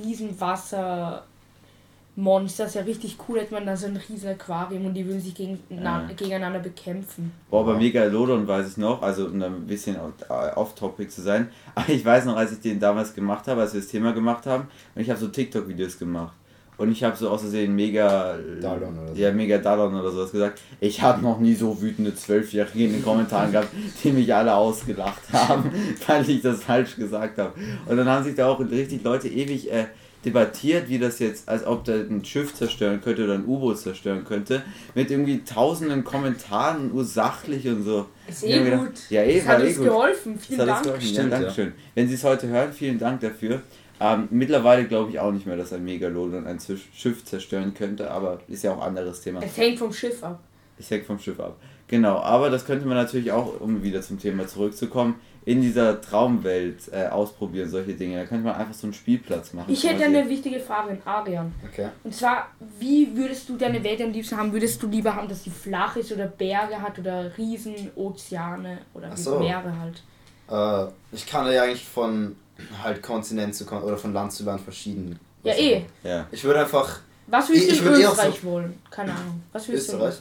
Riesenwassermonster. 2.17 2.65
Ist 2.65 2.75
ja 2.75 2.81
richtig 2.81 3.17
cool, 3.27 3.39
hätte 3.39 3.53
man 3.53 3.65
da 3.65 3.75
so 3.77 3.87
ein 3.87 3.97
riesen 4.09 4.29
Aquarium 4.29 4.85
und 4.87 4.93
die 4.93 5.05
würden 5.05 5.21
sich 5.21 5.35
gegen, 5.35 5.59
Ja. 5.69 6.07
gegeneinander 6.15 6.59
bekämpfen. 6.59 7.31
Boah, 7.49 7.65
bei 7.65 7.73
Megalodon 7.75 8.47
weiß 8.47 8.71
ich 8.71 8.77
noch, 8.77 9.01
also 9.01 9.25
um 9.27 9.41
ein 9.41 9.67
bisschen 9.67 9.97
auf- 9.99 10.57
off-topic 10.57 11.09
zu 11.09 11.21
sein, 11.21 11.49
aber 11.75 11.89
ich 11.89 12.03
weiß 12.03 12.25
noch, 12.25 12.35
als 12.35 12.51
ich 12.53 12.59
den 12.59 12.79
damals 12.79 13.13
gemacht 13.13 13.47
habe, 13.47 13.61
als 13.61 13.73
wir 13.73 13.81
das 13.81 13.89
Thema 13.89 14.13
gemacht 14.13 14.45
haben, 14.45 14.67
und 14.95 15.01
ich 15.01 15.09
habe 15.09 15.19
so 15.19 15.27
TikTok-Videos 15.27 15.97
gemacht. 15.99 16.33
Und 16.79 16.91
ich 16.91 17.03
habe 17.03 17.15
so 17.15 17.31
aus 17.31 17.41
Versehen 17.41 17.75
mega. 17.75 18.35
Dalon 18.61 18.99
oder 18.99 19.07
so. 19.15 19.19
Ja, 19.19 19.31
mega 19.31 19.57
Dalon 19.57 19.95
oder 19.95 20.11
sowas 20.11 20.31
gesagt. 20.31 20.61
Ich 20.79 21.01
habe 21.01 21.23
noch 21.23 21.39
nie 21.39 21.55
so 21.55 21.81
wütende 21.81 22.13
Zwölfjährige 22.13 22.85
in 22.85 22.91
den 22.93 23.03
Kommentaren 23.03 23.51
gehabt, 23.51 23.69
die 24.03 24.11
mich 24.11 24.31
alle 24.31 24.53
ausgelacht 24.53 25.23
haben, 25.33 25.71
weil 26.07 26.29
ich 26.29 26.43
das 26.43 26.61
falsch 26.63 26.95
gesagt 26.95 27.39
habe. 27.39 27.53
Und 27.87 27.97
dann 27.97 28.07
haben 28.07 28.23
sich 28.23 28.35
da 28.35 28.47
auch 28.47 28.59
richtig 28.59 29.03
Leute 29.03 29.27
ewig 29.27 29.71
äh, 29.71 29.85
debattiert, 30.25 30.89
wie 30.89 30.99
das 30.99 31.19
jetzt, 31.19 31.47
als 31.47 31.65
ob 31.65 31.85
der 31.85 31.97
ein 32.09 32.23
Schiff 32.25 32.53
zerstören 32.53 32.99
könnte 33.01 33.23
oder 33.23 33.35
ein 33.35 33.45
U-Boot 33.45 33.77
zerstören 33.79 34.25
könnte, 34.25 34.63
mit 34.95 35.09
irgendwie 35.11 35.43
tausenden 35.43 36.03
Kommentaren, 36.03 36.91
ursachlich 36.91 37.67
und 37.67 37.83
so. 37.83 38.07
Ist 38.27 38.43
Ich 38.43 38.51
eh 38.51 38.59
mir 38.59 38.71
gut. 38.71 38.79
gedacht, 38.87 39.11
Ja, 39.11 39.23
eh, 39.23 39.37
das 39.39 39.47
hat 39.47 39.57
war 39.59 39.63
eh 39.63 39.67
uns 39.69 39.77
gut. 39.77 39.85
geholfen. 39.87 40.39
Vielen 40.39 40.57
Das 40.59 40.69
hat 40.69 40.85
Dank. 40.85 40.95
uns 40.95 41.03
geholfen. 41.03 41.13
Stimmt, 41.13 41.31
ja, 41.31 41.37
ja. 41.37 41.43
Dankeschön. 41.45 41.73
Wenn 41.95 42.07
Sie 42.07 42.13
es 42.15 42.23
heute 42.23 42.47
hören, 42.47 42.73
vielen 42.73 42.99
Dank 42.99 43.21
dafür. 43.21 43.61
Ähm, 43.99 44.27
mittlerweile 44.29 44.85
glaube 44.85 45.11
ich 45.11 45.19
auch 45.19 45.31
nicht 45.31 45.47
mehr, 45.47 45.57
dass 45.57 45.73
ein 45.73 45.83
Megalodon 45.83 46.45
ein 46.45 46.59
Schiff 46.93 47.23
zerstören 47.25 47.73
könnte, 47.73 48.11
aber 48.11 48.39
ist 48.47 48.63
ja 48.63 48.73
auch 48.73 48.81
ein 48.81 48.89
anderes 48.89 49.21
Thema. 49.21 49.41
Es 49.43 49.57
hängt 49.57 49.79
vom 49.79 49.91
Schiff 49.91 50.23
ab. 50.23 50.39
Ich 50.77 50.89
hängt 50.91 51.05
vom 51.05 51.17
Schiff 51.17 51.39
ab. 51.39 51.55
Genau, 51.87 52.17
aber 52.19 52.49
das 52.51 52.65
könnte 52.65 52.85
man 52.85 52.97
natürlich 52.97 53.31
auch, 53.31 53.59
um 53.59 53.81
wieder 53.81 54.01
zum 54.01 54.19
Thema 54.19 54.45
zurückzukommen, 54.45 55.15
in 55.47 55.61
dieser 55.61 56.01
Traumwelt 56.01 56.91
äh, 56.91 57.07
ausprobieren, 57.07 57.69
solche 57.69 57.93
Dinge. 57.93 58.17
Da 58.17 58.25
könnte 58.25 58.43
man 58.43 58.55
einfach 58.55 58.73
so 58.73 58.85
einen 58.85 58.93
Spielplatz 58.93 59.53
machen. 59.53 59.71
Ich 59.71 59.81
hätte 59.81 60.03
eine 60.03 60.27
wichtige 60.27 60.59
Frage 60.59 60.91
an 60.91 61.01
Arian. 61.05 61.55
Okay. 61.65 61.87
Und 62.03 62.13
zwar, 62.13 62.49
wie 62.79 63.15
würdest 63.15 63.47
du 63.47 63.55
deine 63.55 63.81
Welt 63.81 64.01
am 64.01 64.11
liebsten 64.11 64.35
haben? 64.35 64.51
Würdest 64.51 64.83
du 64.83 64.87
lieber 64.87 65.15
haben, 65.15 65.29
dass 65.29 65.45
sie 65.45 65.49
flach 65.49 65.95
ist 65.95 66.11
oder 66.11 66.27
Berge 66.27 66.81
hat 66.81 66.99
oder 66.99 67.31
Riesen, 67.37 67.73
Ozeane 67.95 68.79
oder 68.93 69.15
so. 69.15 69.39
Meere 69.39 69.73
halt? 69.79 70.91
Äh, 70.91 70.91
ich 71.13 71.25
kann 71.25 71.49
ja 71.49 71.63
eigentlich 71.63 71.85
von 71.85 72.35
halt 72.83 73.01
Kontinent 73.01 73.55
zu 73.55 73.65
Kon 73.65 73.83
oder 73.83 73.97
von 73.97 74.11
Land 74.11 74.33
zu 74.33 74.43
Land 74.43 74.59
verschieden. 74.59 75.17
Ja, 75.43 75.53
was 75.53 75.59
eh. 75.61 75.85
Ja. 76.03 76.27
Ich 76.29 76.43
würde 76.43 76.59
einfach. 76.59 76.99
Was 77.27 77.47
würdest 77.47 77.71
Ich 77.71 77.79
du 77.79 77.85
in 77.85 77.91
würd 77.91 78.01
eh 78.01 78.05
Österreich 78.05 78.43
wollen? 78.43 78.81
Keine 78.91 79.13
Ahnung. 79.13 79.41
Was 79.53 79.65
würdest 79.69 79.93
Österreich? 79.93 80.15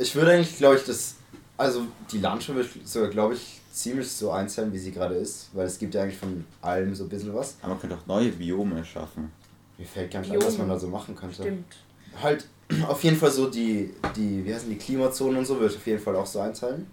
Ich 0.00 0.16
würde 0.16 0.32
eigentlich, 0.32 0.56
glaube 0.56 0.78
ich, 0.78 0.84
das. 0.84 1.14
Also 1.56 1.82
die 2.10 2.18
Landschaft 2.18 2.56
würde 2.56 2.68
ich 2.74 2.90
sogar, 2.90 3.08
glaube 3.08 3.34
ich, 3.34 3.61
ziemlich 3.72 4.10
so 4.10 4.30
einzählen, 4.30 4.72
wie 4.72 4.78
sie 4.78 4.92
gerade 4.92 5.14
ist. 5.14 5.48
Weil 5.52 5.66
es 5.66 5.78
gibt 5.78 5.94
ja 5.94 6.02
eigentlich 6.02 6.18
von 6.18 6.44
allem 6.60 6.94
so 6.94 7.04
ein 7.04 7.08
bisschen 7.08 7.34
was. 7.34 7.56
Aber 7.62 7.70
man 7.72 7.80
könnte 7.80 7.96
auch 7.96 8.06
neue 8.06 8.30
Biome 8.30 8.78
erschaffen. 8.78 9.30
Mir 9.78 9.86
fällt 9.86 10.12
gar 10.12 10.20
nicht 10.20 10.32
ein, 10.32 10.42
was 10.42 10.58
man 10.58 10.68
da 10.68 10.78
so 10.78 10.86
machen 10.88 11.16
könnte. 11.16 11.42
Stimmt. 11.42 11.64
Halt 12.22 12.46
auf 12.88 13.02
jeden 13.02 13.16
Fall 13.16 13.30
so 13.30 13.48
die, 13.48 13.90
die, 14.16 14.44
wie 14.44 14.54
heißen 14.54 14.68
die 14.68 14.76
Klimazonen 14.76 15.38
und 15.38 15.46
so, 15.46 15.54
würde 15.58 15.72
ich 15.72 15.76
auf 15.76 15.86
jeden 15.86 16.00
Fall 16.02 16.14
auch 16.16 16.26
so 16.26 16.40
einteilen. 16.40 16.86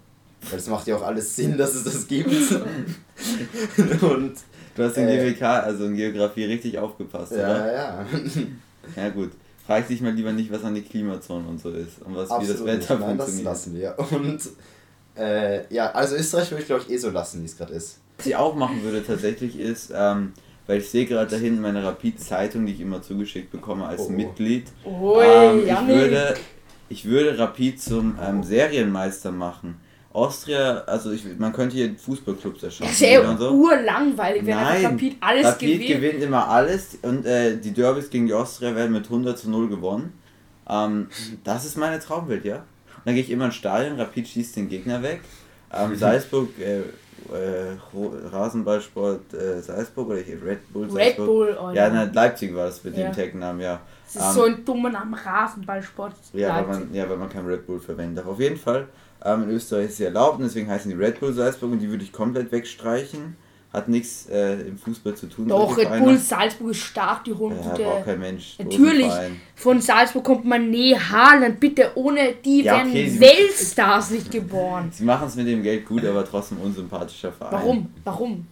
Weil 0.48 0.58
es 0.58 0.66
macht 0.68 0.86
ja 0.86 0.96
auch 0.96 1.02
alles 1.02 1.36
Sinn, 1.36 1.58
dass 1.58 1.74
es 1.74 1.84
das 1.84 2.06
gibt. 2.08 2.30
und 4.02 4.32
Du 4.76 4.84
hast 4.84 4.96
in 4.96 5.08
Äh. 5.08 5.32
GWK, 5.32 5.42
also 5.42 5.84
in 5.86 5.96
Geografie, 5.96 6.44
richtig 6.44 6.78
aufgepasst, 6.78 7.32
ja, 7.32 7.38
oder? 7.38 7.72
ja. 7.72 8.06
Ja 8.96 9.08
gut. 9.10 9.32
Frag 9.66 9.86
dich 9.86 10.00
mal 10.00 10.12
lieber 10.12 10.32
nicht, 10.32 10.50
was 10.50 10.64
an 10.64 10.74
die 10.74 10.80
Klimazonen 10.82 11.46
und 11.46 11.60
so 11.60 11.70
ist 11.70 12.00
und 12.02 12.16
was 12.16 12.30
wie 12.40 12.46
das 12.46 12.64
Wetter 12.64 12.96
nicht. 12.96 13.06
Nein, 13.06 13.18
das 13.18 13.26
funktioniert. 13.26 13.44
lassen 13.44 13.74
wir. 13.74 13.98
Und 14.18 14.40
äh, 15.20 15.74
ja, 15.74 15.90
also 15.92 16.16
Österreich 16.16 16.50
würde 16.50 16.62
ich 16.62 16.66
glaube 16.66 16.82
ich 16.86 16.90
eh 16.92 16.96
so 16.96 17.10
lassen, 17.10 17.42
wie 17.42 17.46
es 17.46 17.56
gerade 17.56 17.74
ist. 17.74 17.98
Was 18.18 18.26
ich 18.26 18.36
auch 18.36 18.54
machen 18.54 18.82
würde 18.82 19.04
tatsächlich 19.06 19.58
ist, 19.58 19.92
ähm, 19.94 20.32
weil 20.66 20.78
ich 20.78 20.88
sehe 20.90 21.06
gerade 21.06 21.30
da 21.30 21.36
hinten 21.36 21.60
meine 21.62 21.82
Rapid-Zeitung, 21.84 22.66
die 22.66 22.72
ich 22.72 22.80
immer 22.80 23.02
zugeschickt 23.02 23.50
bekomme 23.50 23.86
als 23.86 24.02
Oh. 24.02 24.08
Mitglied. 24.10 24.66
Ui, 24.84 25.24
Ähm, 25.24 25.62
ich, 25.66 25.86
würde, 25.88 26.34
ich 26.88 27.04
würde 27.06 27.38
Rapid 27.38 27.80
zum 27.80 28.16
ähm, 28.22 28.42
Serienmeister 28.42 29.32
machen. 29.32 29.80
Austria, 30.12 30.78
also 30.86 31.12
ich, 31.12 31.24
man 31.38 31.52
könnte 31.52 31.76
hier 31.76 31.94
Fußballclubs 31.96 32.64
erschaffen. 32.64 32.86
Das 32.90 33.00
ist 33.00 33.00
ja 33.00 33.36
so. 33.38 33.50
urlangweilig, 33.52 34.44
wenn 34.44 34.56
Nein, 34.56 34.84
Rapid 34.84 35.16
alles 35.20 35.46
Rapid 35.46 35.80
gewinnt. 35.80 35.88
gewinnt 35.88 36.22
immer 36.24 36.48
alles 36.48 36.98
und 37.02 37.24
äh, 37.24 37.56
die 37.56 37.70
Derbys 37.72 38.10
gegen 38.10 38.26
die 38.26 38.34
Austria 38.34 38.74
werden 38.74 38.90
mit 38.92 39.04
100 39.04 39.38
zu 39.38 39.48
0 39.48 39.68
gewonnen. 39.68 40.12
Ähm, 40.68 41.08
das 41.44 41.64
ist 41.64 41.76
meine 41.76 42.00
Traumwelt, 42.00 42.44
ja. 42.44 42.64
Und 43.00 43.06
dann 43.06 43.14
gehe 43.14 43.22
ich 43.24 43.30
immer 43.30 43.46
ins 43.46 43.54
Stadion, 43.54 43.98
Rapid 43.98 44.28
schießt 44.28 44.56
den 44.56 44.68
Gegner 44.68 45.02
weg. 45.02 45.20
Ähm, 45.72 45.94
Salzburg, 45.96 46.48
äh, 46.58 46.80
äh, 46.80 47.76
Rasenballsport 48.30 49.34
äh, 49.34 49.60
Salzburg 49.60 50.08
oder 50.08 50.18
ich, 50.18 50.28
Red 50.44 50.72
Bull 50.72 50.84
Red 50.84 50.92
Salzburg. 50.92 51.26
Bull, 51.26 51.58
oh 51.62 51.70
Ja, 51.70 51.88
nein, 51.88 52.12
Leipzig 52.12 52.54
war 52.54 52.66
das 52.66 52.82
mit 52.84 52.96
Ja. 52.96 53.04
dem 53.08 53.14
Tagnamen, 53.14 53.60
ja. 53.60 53.80
Das 54.04 54.16
ist 54.16 54.28
Ähm, 54.28 54.34
so 54.34 54.44
ein 54.44 54.64
dummer 54.64 54.90
Name, 54.90 55.16
Rasenballsport. 55.24 56.14
ja, 56.32 56.56
weil 56.56 56.66
man, 56.66 56.94
ja, 56.94 57.08
weil 57.08 57.16
man 57.16 57.28
kein 57.28 57.46
Red 57.46 57.66
Bull 57.66 57.80
verwenden 57.80 58.16
darf. 58.16 58.26
Auf 58.26 58.40
jeden 58.40 58.56
Fall, 58.56 58.86
ähm, 59.24 59.44
in 59.44 59.50
Österreich 59.50 59.86
ist 59.86 59.96
sie 59.98 60.04
erlaubt 60.04 60.38
und 60.38 60.44
deswegen 60.44 60.68
heißen 60.68 60.90
die 60.90 60.96
Red 60.96 61.20
Bull 61.20 61.32
Salzburg 61.32 61.70
und 61.72 61.78
die 61.78 61.88
würde 61.90 62.02
ich 62.04 62.12
komplett 62.12 62.50
wegstreichen. 62.52 63.36
Hat 63.72 63.88
nichts 63.88 64.26
äh, 64.28 64.62
im 64.62 64.76
Fußball 64.76 65.14
zu 65.14 65.28
tun. 65.28 65.46
Doch, 65.46 65.76
Red. 65.76 66.00
Bull 66.00 66.18
Salzburg 66.18 66.72
ist 66.72 66.80
stark, 66.80 67.22
die 67.22 67.32
holen 67.32 67.56
Ja, 67.62 67.70
gute. 67.70 67.84
kein 68.04 68.18
Mensch. 68.18 68.56
Natürlich, 68.58 69.12
von 69.54 69.80
Salzburg 69.80 70.24
kommt 70.24 70.44
man 70.44 70.70
nee, 70.70 70.96
Haaland, 70.96 71.60
bitte, 71.60 71.92
ohne 71.94 72.34
die 72.44 72.62
Ja, 72.62 72.80
okay, 72.80 73.20
Weltstars 73.20 74.10
nicht 74.10 74.30
geboren. 74.30 74.90
Sie 74.92 75.04
machen 75.04 75.28
es 75.28 75.36
mit 75.36 75.46
dem 75.46 75.62
Geld 75.62 75.86
gut, 75.86 76.04
aber 76.04 76.24
trotzdem 76.24 76.58
unsympathischer 76.60 77.30
Verein. 77.30 77.52
Warum? 77.52 77.86
Warum? 78.04 78.46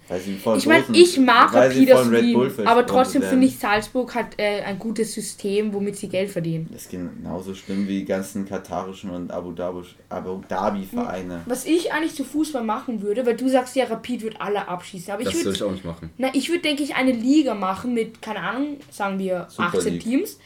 Ich 0.56 0.66
meine, 0.66 0.84
ich 0.92 1.18
mag 1.18 1.52
weil 1.52 1.72
sie 1.72 1.80
Rapid 1.80 1.92
aus 1.92 2.00
von 2.02 2.14
Red 2.14 2.32
Bull 2.34 2.58
Wien, 2.58 2.66
aber 2.68 2.86
trotzdem 2.86 3.22
finde 3.22 3.46
ich, 3.46 3.58
Salzburg 3.58 4.14
hat 4.14 4.38
äh, 4.38 4.60
ein 4.62 4.78
gutes 4.78 5.14
System, 5.14 5.72
womit 5.72 5.96
sie 5.96 6.08
Geld 6.08 6.30
verdienen. 6.30 6.68
Das 6.70 6.82
ist 6.82 6.90
genauso 6.90 7.54
schlimm 7.54 7.88
wie 7.88 8.00
die 8.00 8.04
ganzen 8.04 8.46
katarischen 8.46 9.10
und 9.10 9.32
Abu 9.32 9.50
Dhabi, 9.52 9.82
Abu 10.10 10.42
Dhabi 10.46 10.84
Vereine. 10.84 11.40
Was 11.46 11.64
ich 11.64 11.92
eigentlich 11.92 12.14
zu 12.14 12.22
Fußball 12.22 12.62
machen 12.62 13.02
würde, 13.02 13.26
weil 13.26 13.36
du 13.36 13.48
sagst 13.48 13.74
ja, 13.74 13.86
Rapid 13.86 14.22
wird 14.22 14.40
alle 14.40 14.68
abschießen, 14.68 15.07
aber 15.14 15.22
ich 15.22 15.26
Das 15.26 15.34
würde 15.34 15.46
würde 15.46 15.56
ich 15.56 15.62
auch 15.62 15.72
nicht 15.72 15.84
machen. 15.84 16.10
Na, 16.18 16.28
ich 16.34 16.48
würde, 16.48 16.62
denke 16.62 16.82
ich, 16.82 16.94
eine 16.94 17.12
Liga 17.12 17.54
machen 17.54 17.94
mit, 17.94 18.20
keine 18.22 18.40
Ahnung, 18.40 18.78
sagen 18.90 19.18
wir 19.18 19.46
Super 19.48 19.78
18 19.78 19.92
League. 19.94 20.02
Teams. 20.02 20.38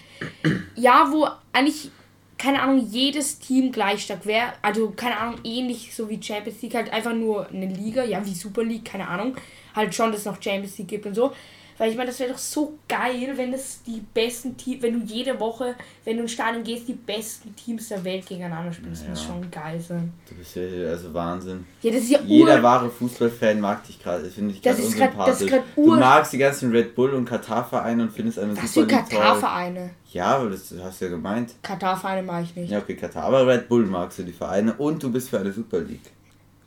Ja, 0.76 1.09
wo 1.11 1.28
eigentlich, 1.52 1.90
keine 2.38 2.62
Ahnung, 2.62 2.87
jedes 2.90 3.38
Team 3.38 3.73
gleich 3.73 4.02
stark 4.02 4.26
wäre. 4.26 4.52
Also, 4.62 4.90
keine 4.90 5.19
Ahnung, 5.19 5.40
ähnlich 5.45 5.95
so 5.95 6.09
wie 6.09 6.23
Champions 6.23 6.62
League, 6.62 6.75
halt 6.75 6.92
einfach 6.92 7.14
nur 7.14 7.49
eine 7.49 7.66
Liga, 7.66 8.04
ja, 8.04 8.25
wie 8.25 8.35
Super 8.35 8.64
League, 8.64 8.85
keine 8.85 9.09
Ahnung. 9.09 9.37
Halt 9.75 9.95
schon, 9.95 10.11
dass 10.11 10.21
es 10.21 10.26
noch 10.26 10.40
Champions 10.42 10.78
League 10.78 10.88
gibt 10.88 11.07
und 11.07 11.14
so. 11.14 11.33
Weil 11.79 11.91
ich 11.91 11.97
meine, 11.97 12.09
das 12.11 12.21
wäre 12.21 12.31
doch 12.33 12.38
so 12.38 12.79
geil, 12.88 13.33
wenn 13.37 13.52
es 13.52 13.83
die 13.87 14.02
besten 14.14 14.57
Teams, 14.57 14.83
wenn 14.83 15.00
du 15.00 15.07
jede 15.07 15.38
Woche, 15.41 15.75
wenn 16.05 16.17
du 16.17 16.23
ins 16.23 16.33
Stadion 16.33 16.62
gehst, 16.62 16.87
die 16.88 16.93
besten 16.95 17.55
Teams 17.57 17.88
der 17.88 18.05
Welt 18.05 18.26
gegeneinander 18.26 18.73
spielst. 18.73 19.02
Das 19.02 19.09
muss 19.11 19.25
schon 19.25 19.50
geil 19.50 19.81
sein. 19.81 20.12
Du 20.29 20.35
bist 20.35 20.55
ja 20.57 20.62
also 20.91 21.12
Wahnsinn. 21.14 21.64
Ja, 21.83 21.91
das 21.93 22.02
ist 22.02 22.11
ja 22.11 22.21
Jeder 22.26 22.62
wahre 22.62 22.91
Fußballfan 22.91 23.61
mag 23.61 23.85
dich 23.87 24.02
gerade, 24.02 24.25
das 24.25 24.35
finde 24.35 24.55
ich 24.55 24.62
ganz 24.62 24.79
ist 24.79 24.97
grad- 24.97 25.11
das 25.19 25.41
ist 25.41 25.43
unsympathisch. 25.43 25.50
grad 25.50 25.62
Du 25.76 25.95
magst 25.97 26.33
die 26.33 26.38
ganzen 26.38 26.71
Red 26.73 26.95
Bull 26.95 27.11
und 27.14 27.25
Katar-Vereine 27.25 28.02
und 28.05 28.12
findest 28.12 28.38
eine 28.38 28.57
Was 28.57 28.73
Super 28.75 28.87
für. 28.88 28.97
Katar-Vereine? 29.17 29.91
Ja, 30.12 30.26
aber 30.37 30.50
das 30.50 30.75
hast 30.83 31.00
du 31.00 31.05
ja 31.07 31.11
gemeint. 31.11 31.55
Katar-Vereine 31.62 32.23
mache 32.23 32.43
ich 32.43 32.55
nicht. 32.55 32.71
Ja, 32.71 32.79
okay, 32.79 32.95
Katar. 32.97 33.25
Aber 33.25 33.47
Red 33.47 33.69
Bull 33.69 33.87
magst 33.87 34.19
du 34.19 34.23
die 34.25 34.33
Vereine 34.33 34.75
und 34.75 35.02
du 35.02 35.11
bist 35.11 35.31
für 35.31 35.41
eine 35.41 35.52
Super 35.52 35.81
League. 35.81 36.11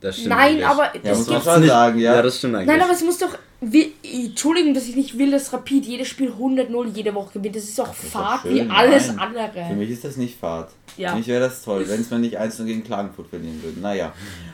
Das 0.00 0.16
stimmt 0.16 0.30
Nein, 0.30 0.40
eigentlich. 0.40 0.66
aber 0.66 0.82
Ja, 0.94 1.00
das 1.02 1.18
muss 1.18 1.28
man 1.28 1.42
schon 1.42 1.60
nicht. 1.60 1.70
sagen, 1.70 1.98
ja. 1.98 2.14
Ja, 2.16 2.22
das 2.22 2.38
stimmt 2.38 2.54
eigentlich. 2.54 2.68
Nein, 2.68 2.82
aber 2.82 2.92
es 2.92 3.02
muss 3.02 3.18
doch. 3.18 3.38
Wie, 3.62 3.94
Entschuldigung, 4.02 4.74
dass 4.74 4.86
ich 4.86 4.94
nicht 4.96 5.16
will, 5.16 5.30
dass 5.30 5.50
Rapid 5.52 5.86
jedes 5.86 6.08
Spiel 6.08 6.30
100-0 6.30 6.88
jede 6.92 7.14
Woche 7.14 7.38
gewinnt. 7.38 7.56
Das 7.56 7.64
ist 7.64 7.78
doch 7.78 7.90
ist 7.90 8.14
doch 8.14 8.20
Fahrt 8.20 8.44
wie 8.44 8.60
alles 8.68 9.08
nein. 9.08 9.18
andere. 9.18 9.66
Für 9.68 9.74
mich 9.74 9.90
ist 9.90 10.04
das 10.04 10.18
nicht 10.18 10.38
Fahrt. 10.38 10.70
Ja. 10.98 11.10
Für 11.10 11.16
mich 11.16 11.26
wäre 11.26 11.40
das 11.40 11.62
toll, 11.62 11.84
wenn 11.88 12.00
es 12.00 12.10
mal 12.10 12.18
nicht 12.18 12.36
1 12.36 12.58
gegen 12.58 12.84
Klagenfurt 12.84 13.28
verlieren 13.28 13.62
würde. 13.62 13.80
Naja. 13.80 14.12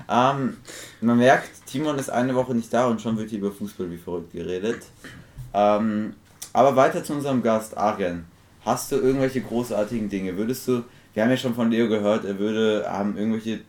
Ähm, 0.09 0.57
man 1.01 1.19
merkt, 1.19 1.51
Timon 1.67 1.99
ist 1.99 2.11
eine 2.11 2.35
Woche 2.37 2.55
nicht 2.55 2.73
da 2.73 2.87
und 2.87 3.01
schon 3.03 3.17
wird 3.19 3.31
hier 3.31 3.41
über 3.41 3.51
Fußball 3.51 3.91
wie 3.91 3.97
verrückt 3.99 4.33
geredet. 4.33 4.83
Ähm, 5.53 6.15
aber 6.53 6.77
weiter 6.77 7.03
zu 7.03 7.13
unserem 7.15 7.43
Gast, 7.43 7.77
Arjen. 7.77 8.27
Hast 8.65 8.93
du 8.93 8.97
irgendwelche 8.97 9.41
großartigen 9.41 10.09
Dinge? 10.09 10.37
Würdest 10.37 10.69
du, 10.69 10.85
wir 11.15 11.23
haben 11.25 11.31
ja 11.31 11.37
schon 11.37 11.55
von 11.55 11.71
Leo 11.71 11.89
gehört, 11.89 12.25
er 12.25 12.39
würde 12.39 12.87
ähm, 12.89 13.17
irgendwelche 13.17 13.61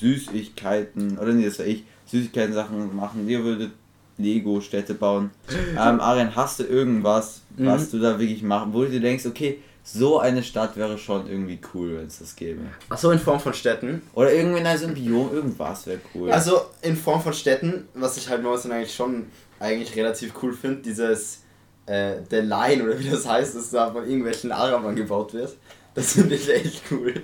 Süßigkeiten, 0.00 1.18
oder 1.18 1.32
nee, 1.32 1.44
das 1.44 1.58
war 1.58 1.66
ich, 1.66 1.84
Süßigkeiten 2.06 2.54
Sachen 2.54 2.94
machen. 2.96 3.26
Leo 3.26 3.42
würde 3.44 3.70
Lego-Städte 4.16 4.94
bauen. 4.94 5.30
Ähm, 5.72 6.00
Arjen, 6.00 6.34
hast 6.34 6.58
du 6.60 6.64
irgendwas, 6.64 7.42
was 7.56 7.90
du 7.90 7.98
da 7.98 8.18
wirklich 8.18 8.42
machen, 8.42 8.72
wo 8.72 8.82
du 8.82 8.90
dir 8.90 9.00
denkst, 9.00 9.26
okay, 9.26 9.60
so 9.84 10.18
eine 10.18 10.42
Stadt 10.42 10.76
wäre 10.76 10.98
schon 10.98 11.26
irgendwie 11.28 11.58
cool, 11.72 11.96
wenn 11.96 12.06
es 12.06 12.18
das 12.18 12.36
gäbe. 12.36 12.60
Achso, 12.90 13.10
in 13.10 13.18
Form 13.18 13.40
von 13.40 13.54
Städten. 13.54 14.02
Oder 14.14 14.32
irgendwie 14.32 14.58
in 14.60 14.66
einem 14.66 14.92
Biom, 14.94 15.32
irgendwas 15.32 15.86
wäre 15.86 16.00
cool. 16.14 16.30
Also 16.30 16.60
in 16.82 16.96
Form 16.96 17.22
von 17.22 17.32
Städten, 17.32 17.88
was 17.94 18.16
ich 18.18 18.28
halt 18.28 18.42
momentan 18.42 18.72
eigentlich 18.72 18.94
schon 18.94 19.26
eigentlich 19.60 19.96
relativ 19.96 20.32
cool 20.42 20.52
finde, 20.52 20.82
dieses 20.82 21.42
äh, 21.86 22.16
The 22.28 22.36
Line 22.40 22.84
oder 22.84 22.98
wie 22.98 23.08
das 23.08 23.26
heißt, 23.26 23.56
dass 23.56 23.70
da 23.70 23.90
von 23.90 24.04
irgendwelchen 24.04 24.52
Arabern 24.52 24.94
gebaut 24.94 25.32
wird. 25.32 25.56
Das 25.94 26.12
finde 26.12 26.34
ich 26.34 26.48
echt 26.52 26.82
cool. 26.90 27.14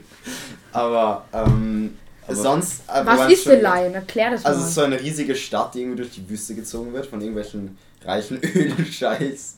Aber, 0.73 1.25
ähm, 1.33 1.45
Aber- 1.45 2.04
sonst. 2.31 2.83
äh, 2.89 3.05
Was 3.05 3.31
ist 3.31 3.45
The 3.45 3.51
Lion? 3.57 3.95
Erklär 3.95 4.31
das 4.31 4.45
Also 4.45 4.59
mal. 4.59 4.63
es 4.65 4.69
ist 4.71 4.75
so 4.77 4.81
eine 4.83 5.01
riesige 5.01 5.35
Stadt, 5.35 5.75
die 5.75 5.81
irgendwie 5.81 5.97
durch 5.99 6.11
die 6.13 6.29
Wüste 6.29 6.55
gezogen 6.55 6.93
wird 6.93 7.07
von 7.07 7.21
irgendwelchen 7.21 7.77
reichen 8.05 8.41
Ölscheiß. 8.79 9.57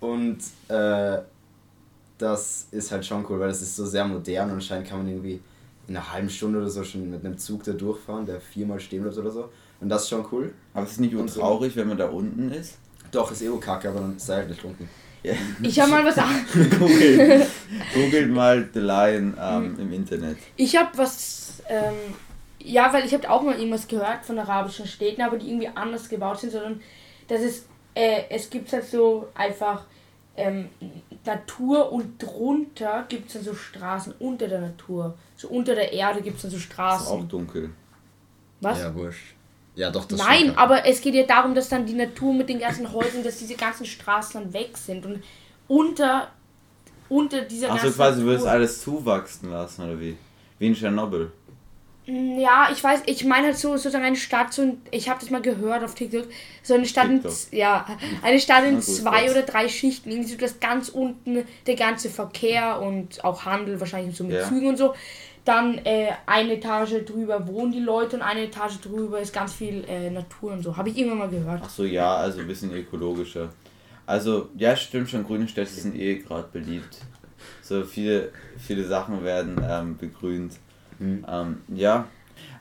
Und 0.00 0.38
äh, 0.68 1.18
das 2.18 2.66
ist 2.70 2.90
halt 2.92 3.04
schon 3.06 3.24
cool, 3.28 3.40
weil 3.40 3.48
das 3.48 3.62
ist 3.62 3.76
so 3.76 3.86
sehr 3.86 4.04
modern 4.04 4.48
und 4.48 4.54
anscheinend 4.56 4.88
kann 4.88 4.98
man 4.98 5.08
irgendwie 5.08 5.40
in 5.88 5.96
einer 5.96 6.12
halben 6.12 6.30
Stunde 6.30 6.58
oder 6.58 6.70
so 6.70 6.84
schon 6.84 7.10
mit 7.10 7.24
einem 7.24 7.36
Zug 7.38 7.64
da 7.64 7.72
durchfahren, 7.72 8.24
der 8.26 8.40
viermal 8.40 8.78
stehen 8.80 9.02
bleibt 9.02 9.18
oder 9.18 9.30
so. 9.30 9.48
Und 9.80 9.88
das 9.88 10.02
ist 10.04 10.10
schon 10.10 10.24
cool. 10.30 10.52
Aber 10.74 10.84
es 10.86 10.92
ist 10.92 11.00
nicht 11.00 11.14
Und 11.14 11.28
so. 11.28 11.40
traurig, 11.40 11.74
wenn 11.76 11.88
man 11.88 11.98
da 11.98 12.06
unten 12.08 12.52
ist. 12.52 12.78
Doch, 13.10 13.30
ist 13.32 13.42
eh 13.42 13.48
kacke, 13.60 13.88
aber 13.88 14.00
dann 14.00 14.18
sei 14.18 14.36
halt 14.36 14.48
nicht 14.50 14.64
unten. 14.64 14.88
Ja. 15.22 15.34
ich 15.62 15.78
habe 15.78 15.90
mal 15.90 16.04
was 16.04 16.18
an. 16.18 16.44
Googelt, 16.78 17.46
googelt 17.94 18.30
mal 18.30 18.68
The 18.72 18.80
Lion 18.80 19.36
ähm, 19.40 19.76
im 19.78 19.92
Internet. 19.92 20.36
Ich 20.56 20.76
habe 20.76 20.90
was. 20.98 21.62
Ähm, 21.68 21.94
ja, 22.58 22.92
weil 22.92 23.04
ich 23.04 23.14
habe 23.14 23.28
auch 23.30 23.42
mal 23.42 23.56
irgendwas 23.56 23.86
gehört 23.88 24.24
von 24.24 24.38
arabischen 24.38 24.86
Städten, 24.86 25.22
aber 25.22 25.36
die 25.36 25.48
irgendwie 25.48 25.68
anders 25.74 26.08
gebaut 26.08 26.40
sind, 26.40 26.50
sondern 26.52 26.80
dass 27.28 27.40
es. 27.40 27.66
Äh, 27.94 28.22
es 28.30 28.48
gibt 28.48 28.72
halt 28.72 28.86
so 28.86 29.28
einfach 29.34 29.84
ähm, 30.36 30.70
Natur 31.24 31.92
und 31.92 32.20
drunter 32.22 33.04
gibt 33.08 33.28
es 33.28 33.34
dann 33.34 33.42
so 33.42 33.54
Straßen 33.54 34.14
unter 34.18 34.48
der 34.48 34.60
Natur. 34.60 35.14
So 35.36 35.48
unter 35.48 35.74
der 35.74 35.92
Erde 35.92 36.22
gibt 36.22 36.36
es 36.36 36.42
dann 36.42 36.50
so 36.50 36.56
Ist 36.56 36.64
auch 36.70 36.72
Straßen. 36.72 37.28
dunkel. 37.28 37.70
Was? 38.60 38.80
Ja, 38.80 38.94
wurscht. 38.94 39.34
Ja, 39.74 39.90
doch, 39.90 40.04
das 40.04 40.18
Nein, 40.18 40.56
aber 40.56 40.84
es 40.86 41.00
geht 41.00 41.14
ja 41.14 41.22
darum, 41.24 41.54
dass 41.54 41.68
dann 41.70 41.86
die 41.86 41.94
Natur 41.94 42.34
mit 42.34 42.48
den 42.48 42.58
ganzen 42.58 42.92
Häusern, 42.92 43.22
dass 43.24 43.38
diese 43.38 43.54
ganzen 43.54 43.86
Straßen 43.86 44.40
dann 44.42 44.52
weg 44.52 44.76
sind 44.76 45.04
und 45.06 45.22
unter 45.68 46.28
unter 47.08 47.42
dieser 47.42 47.70
Achso, 47.70 47.84
ganzen 47.84 47.96
quasi 47.96 48.20
du 48.20 48.26
würdest 48.26 48.44
Natur- 48.46 48.58
alles 48.58 48.82
zuwachsen 48.82 49.50
lassen, 49.50 49.82
oder 49.84 50.00
wie? 50.00 50.16
Wie 50.58 50.66
in 50.66 50.74
Tschernobyl. 50.74 51.30
Mm, 52.06 52.38
Ja, 52.38 52.68
ich 52.72 52.82
weiß, 52.82 53.02
ich 53.06 53.24
meine 53.24 53.48
halt 53.48 53.58
so 53.58 53.76
sozusagen 53.76 54.04
eine 54.04 54.16
Stadt, 54.16 54.52
so 54.52 54.62
ein, 54.62 54.82
ich 54.90 55.08
habe 55.08 55.20
das 55.20 55.30
mal 55.30 55.40
gehört 55.42 55.84
auf 55.84 55.94
TikTok, 55.94 56.26
so 56.62 56.74
eine 56.74 56.86
Stadt 56.86 57.06
in, 57.10 57.22
TikTok. 57.22 57.32
ja, 57.52 57.86
eine 58.22 58.40
Stadt 58.40 58.64
in 58.64 58.76
gut, 58.76 58.84
zwei 58.84 59.26
was? 59.26 59.30
oder 59.32 59.42
drei 59.42 59.68
Schichten, 59.68 60.10
irgendwie 60.10 60.30
so 60.30 60.38
das 60.38 60.58
ganz 60.60 60.88
unten, 60.88 61.44
der 61.66 61.76
ganze 61.76 62.08
Verkehr 62.10 62.80
und 62.80 63.22
auch 63.24 63.44
Handel 63.44 63.78
wahrscheinlich 63.78 64.16
so 64.16 64.24
mit 64.24 64.36
Ja. 64.36 64.48
Zügen 64.48 64.68
und 64.68 64.76
so. 64.78 64.94
Dann 65.44 65.78
äh, 65.78 66.10
eine 66.26 66.54
Etage 66.54 67.04
drüber 67.04 67.48
wohnen 67.48 67.72
die 67.72 67.80
Leute 67.80 68.16
und 68.16 68.22
eine 68.22 68.44
Etage 68.44 68.80
drüber 68.80 69.18
ist 69.18 69.32
ganz 69.32 69.52
viel 69.52 69.84
äh, 69.88 70.08
Natur 70.08 70.52
und 70.52 70.62
so. 70.62 70.76
Habe 70.76 70.90
ich 70.90 70.96
irgendwann 70.96 71.18
mal 71.18 71.28
gehört. 71.28 71.62
Achso, 71.62 71.82
ja, 71.82 72.16
also 72.16 72.40
ein 72.40 72.46
bisschen 72.46 72.72
ökologischer. 72.72 73.50
Also, 74.06 74.50
ja, 74.56 74.76
stimmt 74.76 75.10
schon, 75.10 75.24
grüne 75.24 75.48
Städte 75.48 75.70
sind 75.70 75.96
eh 75.96 76.18
gerade 76.18 76.48
beliebt. 76.52 76.98
So 77.60 77.82
viele, 77.84 78.30
viele 78.58 78.86
Sachen 78.86 79.24
werden 79.24 79.60
ähm, 79.68 79.96
begrünt. 79.96 80.54
Mhm. 80.98 81.26
Ähm, 81.28 81.62
ja, 81.68 82.06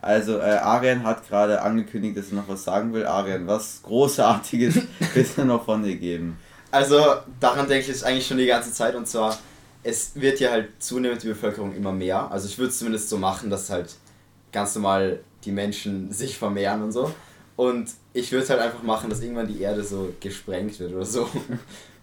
also 0.02 0.40
äh, 0.40 0.58
Arian 0.58 1.04
hat 1.04 1.28
gerade 1.28 1.62
angekündigt, 1.62 2.18
dass 2.18 2.30
er 2.30 2.38
noch 2.38 2.48
was 2.48 2.64
sagen 2.64 2.94
will. 2.94 3.06
Arian, 3.06 3.46
was 3.48 3.82
Großartiges 3.84 4.82
willst 5.14 5.38
du 5.38 5.46
noch 5.46 5.66
von 5.66 5.84
dir 5.84 5.96
geben? 5.96 6.38
Also, 6.72 7.04
daran 7.40 7.68
denke 7.68 7.82
ich 7.82 7.88
jetzt 7.90 8.06
eigentlich 8.06 8.26
schon 8.26 8.38
die 8.38 8.46
ganze 8.46 8.72
Zeit 8.72 8.96
und 8.96 9.08
zwar, 9.08 9.38
es 9.84 10.12
wird 10.16 10.40
ja 10.40 10.52
halt 10.52 10.70
zunehmend 10.80 11.24
die 11.24 11.28
Bevölkerung 11.28 11.76
immer 11.76 11.92
mehr. 11.92 12.32
Also, 12.32 12.48
ich 12.48 12.58
würde 12.58 12.70
es 12.70 12.80
zumindest 12.80 13.10
so 13.10 13.18
machen, 13.18 13.50
dass 13.50 13.70
halt 13.70 13.96
ganz 14.52 14.76
normal 14.76 15.20
die 15.44 15.52
Menschen 15.52 16.12
sich 16.12 16.38
vermehren 16.38 16.84
und 16.84 16.92
so. 16.92 17.12
Und 17.56 17.92
ich 18.14 18.32
würde 18.32 18.44
es 18.44 18.50
halt 18.50 18.60
einfach 18.60 18.82
machen, 18.84 19.10
dass 19.10 19.22
irgendwann 19.22 19.48
die 19.48 19.62
Erde 19.62 19.84
so 19.84 20.14
gesprengt 20.20 20.80
wird 20.80 20.94
oder 20.94 21.06
so. 21.06 21.30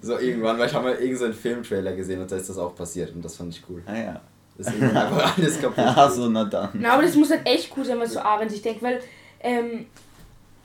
So 0.01 0.17
irgendwann, 0.17 0.57
weil 0.59 0.69
ich 0.69 0.75
habe 0.75 0.85
mal 0.85 0.95
irgendeinen 0.95 1.33
so 1.33 1.39
Filmtrailer 1.41 1.93
gesehen 1.93 2.21
und 2.21 2.31
da 2.31 2.37
ist 2.37 2.49
das 2.49 2.57
auch 2.57 2.73
passiert 2.75 3.13
und 3.15 3.25
das 3.25 3.35
fand 3.35 3.53
ich 3.53 3.63
cool. 3.69 3.83
Naja. 3.85 4.21
Dass 4.57 4.69
irgendwann 4.69 4.97
einfach 5.09 5.37
alles 5.37 5.61
kaputt 5.61 5.85
Achso, 5.85 6.29
na 6.29 6.45
dann. 6.45 6.71
Na, 6.75 6.93
aber 6.93 7.03
das 7.03 7.17
muss 7.17 7.31
halt 7.31 7.45
echt 7.45 7.73
cool 7.77 7.85
sein, 7.85 7.99
was 7.99 8.13
so 8.13 8.21
Aaron 8.21 8.49
sich 8.49 8.63
denkt, 8.63 8.81
weil 8.81 9.01
ähm, 9.41 9.87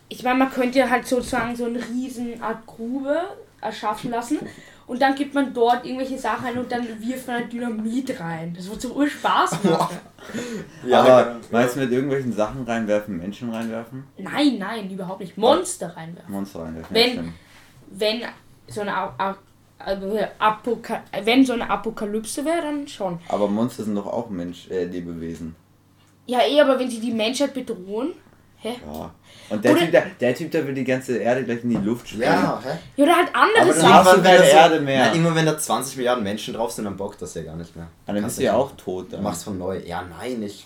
ich 0.07 0.21
meine, 0.21 0.37
man 0.37 0.51
könnte 0.51 0.77
ja 0.77 0.89
halt 0.89 1.07
sozusagen 1.07 1.55
so 1.55 1.65
eine 1.65 1.79
riesen 1.79 2.41
Art 2.43 2.63
Grube 2.67 3.21
erschaffen 3.59 4.11
lassen 4.11 4.39
und 4.85 5.01
dann 5.01 5.15
gibt 5.15 5.33
man 5.33 5.53
dort 5.53 5.85
irgendwelche 5.85 6.17
Sachen 6.17 6.45
ein 6.45 6.57
und 6.57 6.71
dann 6.71 6.85
wirft 7.01 7.27
man 7.27 7.37
halt 7.37 7.53
Dynamit 7.53 8.19
rein. 8.19 8.53
Das 8.55 8.69
wird 8.69 8.81
so 8.81 8.93
ur 8.93 9.07
Spaß 9.07 9.63
machen. 9.63 9.97
Ja, 10.87 11.01
aber 11.01 11.35
meinst 11.51 11.75
du 11.75 11.81
mit 11.81 11.91
irgendwelchen 11.91 12.31
Sachen 12.31 12.63
reinwerfen, 12.63 13.17
Menschen 13.17 13.49
reinwerfen? 13.49 14.05
Nein, 14.17 14.57
nein, 14.57 14.89
überhaupt 14.89 15.19
nicht. 15.19 15.37
Monster 15.37 15.97
reinwerfen. 15.97 16.33
Monster 16.33 16.63
reinwerfen. 16.63 16.95
Wenn-. 16.95 17.33
Wenn 17.89 18.21
so 18.67 18.81
eine 18.81 18.95
A 18.95 19.13
A 19.17 19.35
äh, 19.85 20.27
Apoka 20.39 21.03
wenn 21.23 21.45
so 21.45 21.53
eine 21.53 21.69
Apokalypse 21.69 22.45
wäre, 22.45 22.61
dann 22.61 22.87
schon. 22.87 23.19
Aber 23.27 23.47
Monster 23.47 23.83
sind 23.83 23.95
doch 23.95 24.07
auch 24.07 24.29
Mensch, 24.29 24.69
äh, 24.69 24.85
Lebewesen. 24.85 25.55
Ja, 26.25 26.39
eh, 26.47 26.61
aber 26.61 26.79
wenn 26.79 26.89
sie 26.89 26.99
die 26.99 27.11
Menschheit 27.11 27.53
bedrohen. 27.53 28.13
Hä? 28.63 28.69
Ja. 28.93 29.13
Und 29.49 29.63
der 29.63 29.71
Oder- 29.73 29.81
typ, 29.81 29.91
der, 29.91 30.05
der 30.19 30.35
Typ, 30.35 30.51
der 30.51 30.65
will 30.65 30.73
die 30.73 30.83
ganze 30.85 31.17
Erde 31.17 31.43
gleich 31.43 31.63
in 31.63 31.69
die 31.69 31.75
Luft 31.75 32.07
sprengen. 32.07 32.23
Ja, 32.25 32.61
hä? 32.63 32.69
Ja, 32.95 33.03
oder 33.03 33.15
halt 33.17 33.27
andere 33.33 33.63
Aber 33.93 34.03
Sachen. 34.05 34.23
keine 34.23 34.37
da 34.39 34.43
Erde 34.45 34.79
mehr. 34.79 35.05
Nein, 35.05 35.13
irgendwann, 35.15 35.35
wenn 35.35 35.45
da 35.45 35.57
20 35.57 35.97
Milliarden 35.97 36.23
Menschen 36.23 36.53
drauf 36.53 36.71
sind, 36.71 36.85
dann 36.85 36.95
bockt 36.97 37.21
das 37.21 37.33
ja 37.35 37.43
gar 37.43 37.55
nicht 37.57 37.75
mehr. 37.75 37.87
Ah, 38.07 38.13
dann 38.13 38.23
bist 38.23 38.37
du 38.39 38.43
ja 38.43 38.53
auch 38.55 38.71
tot. 38.77 39.07
Du 39.07 39.15
Dann. 39.17 39.23
machst 39.23 39.43
von 39.43 39.57
neu. 39.57 39.79
Ja, 39.85 40.03
nein, 40.17 40.41
ich 40.43 40.65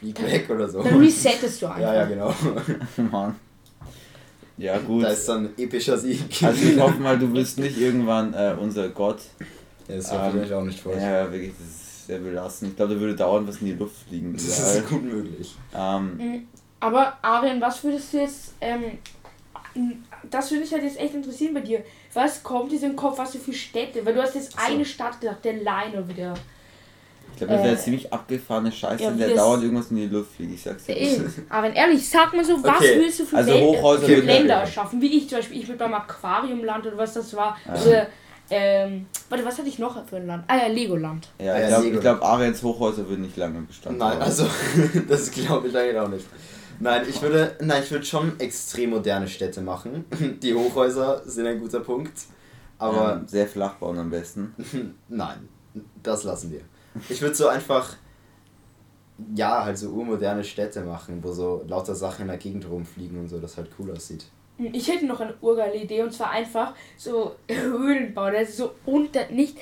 flieg 0.00 0.20
weg 0.22 0.50
oder 0.50 0.68
so. 0.68 0.82
Dann 0.82 0.98
resettest 0.98 1.62
du 1.62 1.66
einfach. 1.66 1.80
Ja, 1.82 1.94
ja, 1.94 2.04
genau. 2.06 2.34
Mann. 3.12 3.36
Ja, 4.56 4.76
gut. 4.78 5.04
Da 5.04 5.08
ist 5.10 5.28
dann 5.28 5.44
ein 5.46 5.50
epischer 5.56 5.96
Sieg. 5.96 6.42
Also 6.42 6.66
ich 6.68 6.78
hoffe 6.80 6.98
mal, 6.98 7.16
du 7.16 7.28
bist 7.32 7.58
nicht 7.60 7.78
irgendwann 7.78 8.34
äh, 8.34 8.54
unser 8.60 8.88
Gott. 8.88 9.20
Ja, 9.86 9.94
das 9.96 10.10
hoffe 10.12 10.38
Ähm, 10.38 10.42
ich 10.44 10.52
auch 10.52 10.64
nicht 10.64 10.80
vor. 10.80 10.96
Ja, 10.96 11.30
wirklich, 11.30 11.52
das 11.58 11.68
ist 11.68 12.06
sehr 12.08 12.18
belastend. 12.18 12.72
Ich 12.72 12.76
glaube, 12.76 12.94
da 12.94 13.00
würde 13.00 13.14
dauernd 13.14 13.46
was 13.46 13.58
in 13.58 13.66
die 13.66 13.72
Luft 13.74 13.94
fliegen. 14.08 14.32
Das 14.34 14.44
überall. 14.58 14.76
ist 14.78 14.88
gut 14.88 15.04
möglich. 15.04 15.54
Ähm, 15.76 16.48
Aber 16.80 17.16
Arian, 17.22 17.60
was 17.60 17.82
würdest 17.82 18.12
du 18.12 18.18
jetzt, 18.18 18.54
ähm, 18.60 18.98
das 20.30 20.50
würde 20.50 20.62
mich 20.62 20.72
halt 20.72 20.82
jetzt 20.84 20.98
echt 20.98 21.14
interessieren 21.14 21.54
bei 21.54 21.60
dir. 21.60 21.82
Was 22.14 22.42
kommt 22.42 22.70
dir 22.72 22.78
so 22.78 22.86
im 22.86 22.96
Kopf, 22.96 23.18
was 23.18 23.32
du 23.32 23.38
für 23.38 23.52
Städte? 23.52 24.04
Weil 24.04 24.14
du 24.14 24.22
hast 24.22 24.34
jetzt 24.34 24.52
So. 24.52 24.58
eine 24.64 24.84
Stadt 24.84 25.20
gesagt, 25.20 25.44
der 25.44 25.54
Lino 25.54 26.06
wieder. 26.08 26.34
ich 27.32 27.38
glaube, 27.38 27.54
das 27.54 27.62
wäre 27.64 27.74
Äh, 27.74 27.78
ziemlich 27.78 28.12
abgefahrene 28.12 28.72
Scheiße, 28.72 29.02
ja, 29.04 29.10
der 29.10 29.34
dauernd 29.34 29.62
irgendwas 29.64 29.90
in 29.90 29.96
die 29.96 30.06
Luft 30.06 30.32
fliegt. 30.34 30.54
Ich 30.54 30.62
sag's 30.62 30.84
dir. 30.84 30.96
Ey, 30.96 31.20
Arian, 31.48 31.74
ehrlich, 31.74 32.08
sag 32.08 32.32
mal 32.34 32.44
so, 32.44 32.62
was 32.62 32.76
Okay, 32.76 32.94
willst 32.98 33.20
du 33.20 33.24
für, 33.26 33.36
also 33.36 33.52
Länder- 33.52 33.66
Hochhäuser 33.78 34.06
für 34.06 34.14
Länder 34.20 34.54
erschaffen? 34.54 35.00
Wie 35.00 35.16
ich 35.18 35.28
zum 35.28 35.38
Beispiel, 35.38 35.60
ich 35.62 35.68
mit 35.68 35.78
beim 35.78 35.94
Aquariumland 35.94 36.86
oder 36.86 36.96
was 36.98 37.14
das 37.14 37.34
war. 37.34 37.56
Oder, 37.66 38.06
ähm, 38.50 39.06
warte, 39.28 39.44
was 39.44 39.58
hatte 39.58 39.68
ich 39.68 39.78
noch 39.78 40.04
für 40.08 40.16
ein 40.16 40.26
Land? 40.26 40.44
Ah 40.48 40.56
ja, 40.56 40.66
Legoland. 40.68 41.28
Ja, 41.38 41.58
Ja, 41.58 41.80
ich 41.80 41.90
glaube, 41.90 42.00
glaub, 42.00 42.22
Arians 42.24 42.62
Hochhäuser 42.62 43.06
würden 43.08 43.22
nicht 43.22 43.36
lange 43.36 43.60
Bestand 43.60 43.98
Nein, 43.98 44.12
haben. 44.14 44.22
also 44.22 44.46
das 45.08 45.30
glaube 45.30 45.68
ich 45.68 45.76
eigentlich 45.76 45.98
auch 45.98 46.08
nicht. 46.08 46.24
Nein, 46.80 47.06
ich 47.08 47.20
würde, 47.20 47.56
nein, 47.60 47.82
ich 47.82 47.90
würde 47.90 48.04
schon 48.04 48.38
extrem 48.38 48.90
moderne 48.90 49.28
Städte 49.28 49.60
machen. 49.60 50.04
Die 50.42 50.54
Hochhäuser 50.54 51.22
sind 51.24 51.46
ein 51.46 51.58
guter 51.60 51.80
Punkt. 51.80 52.12
Aber 52.78 53.16
ähm, 53.16 53.26
sehr 53.26 53.48
flach 53.48 53.74
bauen 53.74 53.98
am 53.98 54.10
besten. 54.10 54.54
nein, 55.08 55.48
das 56.02 56.24
lassen 56.24 56.52
wir. 56.52 56.60
Ich 57.08 57.20
würde 57.20 57.34
so 57.34 57.48
einfach, 57.48 57.96
ja, 59.34 59.64
halt 59.64 59.78
so 59.78 59.90
urmoderne 59.90 60.44
Städte 60.44 60.82
machen, 60.82 61.18
wo 61.22 61.32
so 61.32 61.64
lauter 61.66 61.94
Sachen 61.94 62.22
in 62.22 62.28
der 62.28 62.36
Gegend 62.36 62.68
rumfliegen 62.70 63.18
und 63.18 63.28
so, 63.28 63.40
das 63.40 63.56
halt 63.56 63.68
cool 63.78 63.90
aussieht. 63.90 64.26
Ich 64.58 64.88
hätte 64.88 65.06
noch 65.06 65.20
eine 65.20 65.34
urgeile 65.40 65.76
Idee 65.76 66.02
und 66.02 66.12
zwar 66.12 66.30
einfach 66.30 66.74
so 66.96 67.36
Höhlen 67.48 68.14
bauen. 68.14 68.32
Das 68.32 68.50
ist 68.50 68.56
so 68.58 68.72
unter, 68.86 69.28
nicht 69.30 69.56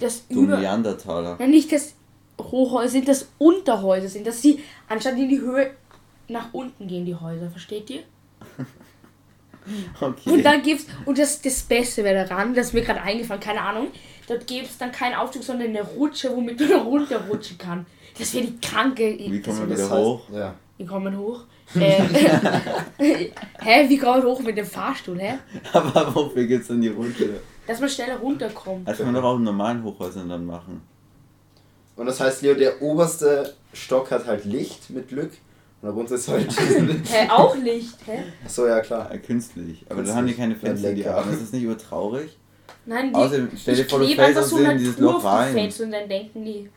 das 0.00 0.26
Du 0.28 0.44
über. 0.44 0.58
Neandertaler. 0.58 1.36
Ja, 1.38 1.46
nicht 1.46 1.72
das 1.72 1.94
Hochhäuser 2.38 2.88
sind, 2.88 3.08
das 3.08 3.28
Unterhäuser 3.38 4.08
sind, 4.08 4.26
dass 4.26 4.40
sie 4.42 4.62
anstatt 4.88 5.14
in 5.18 5.28
die 5.28 5.40
Höhe 5.40 5.70
nach 6.30 6.52
unten 6.52 6.86
gehen, 6.86 7.04
die 7.04 7.14
Häuser, 7.14 7.50
versteht 7.50 7.90
ihr? 7.90 8.02
Okay. 10.00 10.30
Und 10.30 10.42
dann 10.42 10.62
gibt's, 10.62 10.86
und 11.04 11.18
das, 11.18 11.42
das 11.42 11.60
Beste 11.62 12.02
wäre 12.02 12.26
daran, 12.26 12.54
das 12.54 12.68
ist 12.68 12.72
mir 12.72 12.80
gerade 12.80 13.02
eingefallen, 13.02 13.40
keine 13.42 13.60
Ahnung, 13.60 13.88
dort 14.26 14.46
gäbe 14.46 14.64
es 14.64 14.78
dann 14.78 14.90
keinen 14.90 15.14
Aufzug, 15.14 15.42
sondern 15.42 15.68
eine 15.68 15.82
Rutsche, 15.82 16.34
womit 16.34 16.58
man 16.60 16.80
runterrutschen 16.80 17.58
kann. 17.58 17.84
Das 18.18 18.32
wäre 18.34 18.46
die 18.46 18.58
kranke. 18.58 19.16
Wie 19.18 19.40
kommen 19.42 19.68
wir 19.68 19.76
wieder 19.76 19.86
heißt- 19.86 20.02
hoch? 20.04 20.22
Ja. 20.32 20.54
Wir 20.78 20.86
kommen 20.86 21.16
hoch. 21.16 21.44
Äh, 21.74 22.02
hä, 23.60 23.88
wie 23.88 23.98
kommt 23.98 24.24
man 24.24 24.24
hoch 24.24 24.40
mit 24.40 24.56
dem 24.56 24.64
Fahrstuhl, 24.64 25.20
hä? 25.20 25.38
Aber 25.74 26.14
wofür 26.14 26.46
gibt's 26.46 26.68
denn 26.68 26.80
die 26.80 26.88
Rutsche? 26.88 27.40
Dass 27.66 27.78
man 27.80 27.88
schneller 27.90 28.16
runterkommt. 28.16 28.88
Das 28.88 28.96
kann 28.96 29.06
man 29.12 29.14
doch 29.16 29.24
auch 29.24 29.36
in 29.36 29.44
normalen 29.44 29.84
Hochhäusern 29.84 30.28
dann 30.28 30.46
machen. 30.46 30.80
Und 31.96 32.06
das 32.06 32.18
heißt, 32.18 32.40
Leo, 32.42 32.54
der 32.54 32.80
oberste 32.80 33.54
Stock 33.74 34.10
hat 34.10 34.26
halt 34.26 34.46
Licht 34.46 34.88
mit 34.88 35.08
Glück 35.08 35.32
und 35.82 35.88
darunter 35.88 36.14
ist 36.14 36.28
halt. 36.28 36.50
Hä, 37.10 37.28
auch 37.30 37.56
Licht, 37.56 37.96
hä? 38.06 38.22
Achso, 38.44 38.66
ja 38.66 38.80
klar. 38.80 39.10
Äh, 39.12 39.18
künstlich. 39.18 39.84
Aber 39.86 39.96
Künstlich. 39.96 40.06
dann 40.08 40.16
haben 40.16 40.26
die 40.26 40.34
keine 40.34 40.54
Ja, 40.54 40.58
Fenster, 40.60 40.92
die 40.92 41.06
haben. 41.08 41.32
Ist 41.32 41.42
das 41.42 41.52
nicht 41.52 41.66
urtraurig? 41.66 42.36
Nein, 42.86 43.10
die, 43.10 43.14
Außerdem, 43.14 43.48
stell 43.56 43.76
dir 43.76 43.84
vor, 43.84 43.98
du 44.00 44.06
fällst 44.06 44.20
einfach 44.20 44.40
aus 44.42 44.50
so 44.50 44.58
in 44.58 44.78
dieses 44.78 44.98
Natur 44.98 45.12
Loch 45.14 45.24
rein. 45.24 45.52
Fenster 45.54 45.84
und 45.84 45.92
dann 45.92 46.08
denken 46.08 46.44
die, 46.44 46.68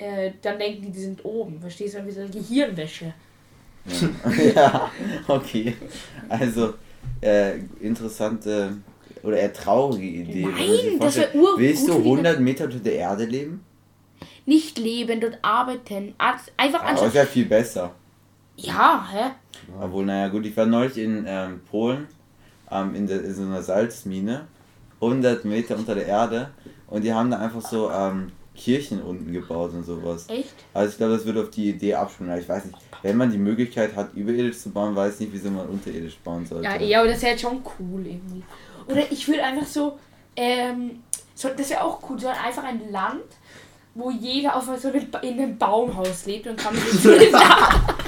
äh, 0.00 0.32
dann 0.42 0.58
denken 0.58 0.82
die, 0.82 0.90
die 0.92 1.00
sind 1.00 1.24
oben. 1.24 1.60
Verstehst 1.60 1.94
du? 1.94 2.06
Wie 2.06 2.10
so 2.10 2.20
eine 2.20 2.30
Gehirnwäsche. 2.30 3.12
ja, 4.54 4.90
okay. 5.28 5.74
Also, 6.28 6.74
äh, 7.20 7.58
interessante 7.80 8.76
oder 9.22 9.38
eher 9.38 9.52
traurige 9.52 10.06
Idee. 10.06 10.42
Nein, 10.46 10.54
das 10.98 11.14
vorstellt. 11.14 11.34
wär 11.34 11.40
ur- 11.42 11.58
Willst 11.58 11.82
du 11.88 11.92
gut 11.94 11.96
für 11.96 12.02
die 12.02 12.10
100 12.10 12.40
Meter 12.40 12.64
unter 12.64 12.78
der 12.78 12.94
Erde 12.94 13.24
leben? 13.24 13.64
Nicht 14.46 14.78
leben, 14.78 15.20
dort 15.20 15.38
arbeiten. 15.42 16.14
Ar- 16.18 16.40
Einfach 16.56 16.80
Aber 16.80 16.88
anstatt. 16.90 17.08
ist 17.08 17.14
ja 17.14 17.24
viel 17.26 17.46
besser. 17.46 17.94
Ja, 18.62 19.08
hä? 19.10 19.30
Obwohl, 19.80 20.04
naja, 20.04 20.28
gut, 20.28 20.46
ich 20.46 20.56
war 20.56 20.66
neulich 20.66 20.98
in 20.98 21.24
ähm, 21.26 21.60
Polen 21.70 22.08
ähm, 22.70 22.94
in, 22.94 23.06
der, 23.06 23.24
in 23.24 23.34
so 23.34 23.42
einer 23.42 23.62
Salzmine, 23.62 24.46
100 25.00 25.44
Meter 25.44 25.76
unter 25.76 25.94
der 25.94 26.06
Erde, 26.06 26.50
und 26.88 27.02
die 27.04 27.12
haben 27.12 27.30
da 27.30 27.38
einfach 27.38 27.62
so 27.62 27.90
ähm, 27.90 28.32
Kirchen 28.54 29.00
unten 29.00 29.32
gebaut 29.32 29.72
und 29.72 29.84
sowas. 29.84 30.26
Echt? 30.28 30.54
Also 30.74 30.90
ich 30.90 30.96
glaube, 30.98 31.14
das 31.14 31.24
würde 31.24 31.40
auf 31.40 31.50
die 31.50 31.70
Idee. 31.70 31.94
Aber 31.94 32.10
ich 32.36 32.48
weiß 32.48 32.66
nicht, 32.66 32.76
wenn 33.02 33.16
man 33.16 33.30
die 33.30 33.38
Möglichkeit 33.38 33.94
hat, 33.96 34.12
überirdisch 34.14 34.58
zu 34.58 34.70
bauen, 34.70 34.94
weiß 34.94 35.14
ich 35.14 35.20
nicht, 35.20 35.32
wieso 35.32 35.50
man 35.50 35.66
unterirdisch 35.68 36.18
bauen 36.18 36.44
sollte. 36.44 36.64
Ja, 36.64 36.76
eher, 36.76 37.00
aber 37.00 37.08
das 37.08 37.22
wäre 37.22 37.32
jetzt 37.32 37.42
schon 37.42 37.62
cool 37.78 38.06
irgendwie. 38.06 38.42
Oder 38.86 39.10
ich 39.10 39.26
würde 39.28 39.44
einfach 39.44 39.66
so, 39.66 39.98
ähm, 40.36 41.02
so 41.34 41.48
das 41.56 41.70
wäre 41.70 41.84
auch 41.84 42.00
cool, 42.10 42.18
so 42.18 42.28
einfach 42.28 42.64
ein 42.64 42.90
Land, 42.90 43.22
wo 43.94 44.10
jeder 44.10 44.56
auf 44.56 44.64
so 44.64 44.88
einem, 44.88 45.06
in 45.22 45.38
einem 45.38 45.56
Baumhaus 45.56 46.26
lebt 46.26 46.46
und 46.48 46.58
kann 46.58 46.74
sich 46.92 47.32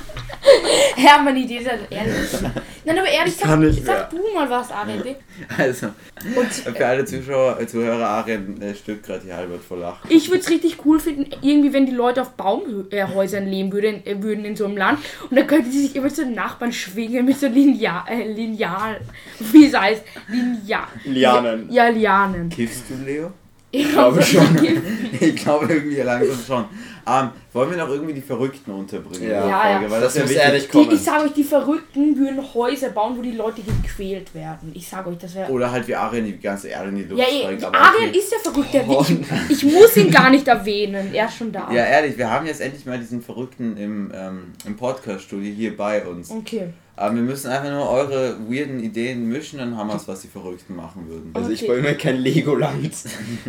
Hermann, 0.97 1.37
Idee 1.37 1.59
ist 1.59 1.71
halt 1.71 1.81
ehrlich. 1.91 2.13
Nein, 2.85 2.99
aber 2.99 3.09
ehrlich, 3.09 3.35
Ich 3.35 3.85
sag, 3.85 3.87
sag 3.87 4.11
du 4.11 4.17
mal 4.35 4.51
was, 4.51 4.71
Ariel. 4.73 5.17
Also, 5.57 5.89
Und 6.35 6.77
für 6.77 6.87
alle 6.87 7.05
Zuschauer, 7.05 7.61
äh, 7.61 7.67
Zuhörer, 7.67 8.09
Arien 8.09 8.61
äh, 8.61 8.75
stirbt 8.75 9.07
gerade 9.07 9.23
die 9.25 9.33
Halbert 9.33 9.63
vor 9.63 9.79
Lachen. 9.79 10.11
ich 10.11 10.29
würde 10.29 10.41
es 10.41 10.51
richtig 10.51 10.79
cool 10.85 10.99
finden, 10.99 11.27
irgendwie, 11.43 11.73
wenn 11.73 11.87
die 11.87 11.93
Leute 11.93 12.23
auf 12.23 12.33
Baumhäusern 12.33 13.47
leben 13.47 13.73
würden, 13.73 14.05
äh, 14.05 14.21
würden 14.21 14.45
in 14.45 14.57
so 14.57 14.65
einem 14.65 14.77
Land. 14.77 14.99
Und 15.31 15.37
dann 15.37 15.47
könnten 15.47 15.71
sie 15.71 15.87
sich 15.87 15.97
immer 15.97 16.09
zu 16.09 16.25
den 16.25 16.35
Nachbarn 16.35 16.73
schwingen 16.73 17.25
mit 17.25 17.39
so 17.39 17.47
Lineal, 17.47 18.03
äh, 18.09 18.33
Lineal, 18.33 19.01
wie 19.39 19.67
es 19.67 19.79
heißt, 19.79 20.03
Lineal. 20.29 20.87
Lianen. 21.05 21.71
Ja, 21.71 21.89
Lianen. 21.89 22.49
Kiffst 22.49 22.85
du, 22.91 23.05
Leo? 23.05 23.31
Ich 23.71 23.91
glaube 23.91 24.21
schon. 24.23 24.59
Ich 25.21 25.37
glaube 25.37 25.73
irgendwie 25.73 26.01
langsam 26.01 26.39
schon. 26.47 26.65
Ähm, 27.07 27.31
wollen 27.53 27.71
wir 27.71 27.77
noch 27.77 27.89
irgendwie 27.89 28.15
die 28.15 28.21
Verrückten 28.23 28.71
unterbringen? 28.71 29.29
Ja. 29.31 29.47
Ja, 29.49 29.61
Folge? 29.71 29.85
ja. 29.85 29.91
Weil 29.91 30.01
Das 30.01 30.15
ist 30.17 30.21
muss 30.23 30.31
wichtig. 30.31 30.45
ehrlich 30.47 30.63
Die, 30.65 30.69
kommen. 30.71 30.91
ich 30.93 31.01
sage 31.01 31.25
euch, 31.25 31.33
die 31.35 31.45
Verrückten 31.45 32.17
würden 32.19 32.55
Häuser 32.55 32.89
bauen, 32.91 33.17
wo 33.17 33.23
die 33.23 33.33
Leute 33.33 33.61
gequält 33.63 34.35
werden. 34.35 34.73
Ich 34.75 34.89
sage 34.89 35.11
euch, 35.11 35.19
das 35.19 35.35
wäre. 35.35 35.51
Oder 35.51 35.71
halt 35.71 35.87
wie 35.89 35.95
Arien 35.95 36.25
die 36.25 36.39
ganze 36.39 36.69
Erde 36.69 36.89
in 36.89 36.97
die 36.97 37.05
Luft 37.05 37.21
Ja, 37.21 37.49
aber 37.69 37.79
Ariel 37.79 38.09
okay. 38.09 38.19
ist 38.19 38.33
der 38.33 38.39
Verrückte. 38.41 38.85
Oh 38.89 39.05
Ich, 39.49 39.65
ich 39.65 39.73
muss 39.73 39.97
ihn 39.97 40.11
gar 40.11 40.31
nicht 40.31 40.49
erwähnen. 40.49 41.13
Er 41.13 41.27
ist 41.27 41.37
schon 41.37 41.53
da. 41.53 41.69
Ja, 41.71 41.85
ehrlich, 41.85 42.17
wir 42.17 42.31
haben 42.31 42.47
jetzt 42.47 42.61
endlich 42.61 42.87
mal 42.87 42.99
diesen 42.99 43.21
Verrückten 43.23 43.77
im, 43.77 44.11
ähm, 44.15 44.53
im 44.67 44.77
Podcast-Studio 44.77 45.53
hier 45.53 45.77
bei 45.77 46.05
uns. 46.07 46.31
Okay. 46.31 46.69
Aber 46.95 47.15
wir 47.15 47.23
müssen 47.23 47.51
einfach 47.51 47.71
nur 47.71 47.89
eure 47.89 48.37
weirden 48.51 48.79
Ideen 48.79 49.27
mischen, 49.27 49.59
dann 49.59 49.77
haben 49.79 49.89
wir 49.89 49.97
es, 49.97 50.07
was 50.07 50.21
die 50.21 50.29
Verrückten 50.29 50.77
machen 50.77 51.09
würden. 51.09 51.31
Also 51.33 51.49
ich 51.51 51.63
Okay. 51.63 51.73
baue 51.73 51.81
mir 51.81 51.95
kein 51.95 52.17
Legoland. 52.19 52.93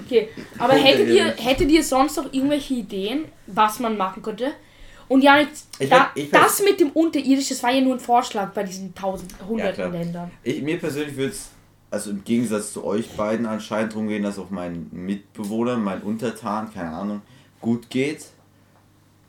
Okay. 0.05 0.29
Aber 0.57 0.73
hättet 0.73 1.09
ihr, 1.09 1.25
hättet 1.37 1.69
ihr 1.69 1.83
sonst 1.83 2.15
noch 2.15 2.31
irgendwelche 2.31 2.73
Ideen, 2.75 3.25
was 3.47 3.79
man 3.81 3.92
machen 3.97 4.21
könnte? 4.23 4.51
Und 5.09 5.21
ja, 5.21 5.39
jetzt, 5.39 5.67
Ich 5.79 5.89
da, 5.89 6.09
ich 6.15 6.31
werd- 6.31 6.43
das 6.45 6.61
mit 6.63 6.79
dem 6.79 6.89
Unterirdisch, 6.91 7.49
das 7.49 7.61
war 7.61 7.71
ja 7.71 7.81
nur 7.81 7.93
ein 7.95 7.99
Vorschlag 7.99 8.51
bei 8.53 8.63
diesen 8.63 8.95
tausend, 8.95 9.33
hunderten 9.47 9.75
klar. 9.75 9.89
Ländern. 9.89 10.31
Ich, 10.43 10.61
mir 10.61 10.79
persönlich 10.79 11.15
würde 11.17 11.31
es, 11.33 11.49
also 11.91 12.11
im 12.11 12.23
Gegensatz 12.23 12.73
zu 12.73 12.83
euch 12.85 13.09
beiden 13.11 13.45
anscheinend 13.45 13.91
darum 13.93 14.07
gehen, 14.07 14.23
dass 14.23 14.39
auch 14.39 14.49
meinen 14.49 14.89
Mitbewohnern, 14.91 15.83
meinen 15.83 16.01
Untertan, 16.03 16.73
keine 16.73 16.91
Ahnung, 16.91 17.21
gut 17.61 17.89
geht. 17.89 18.25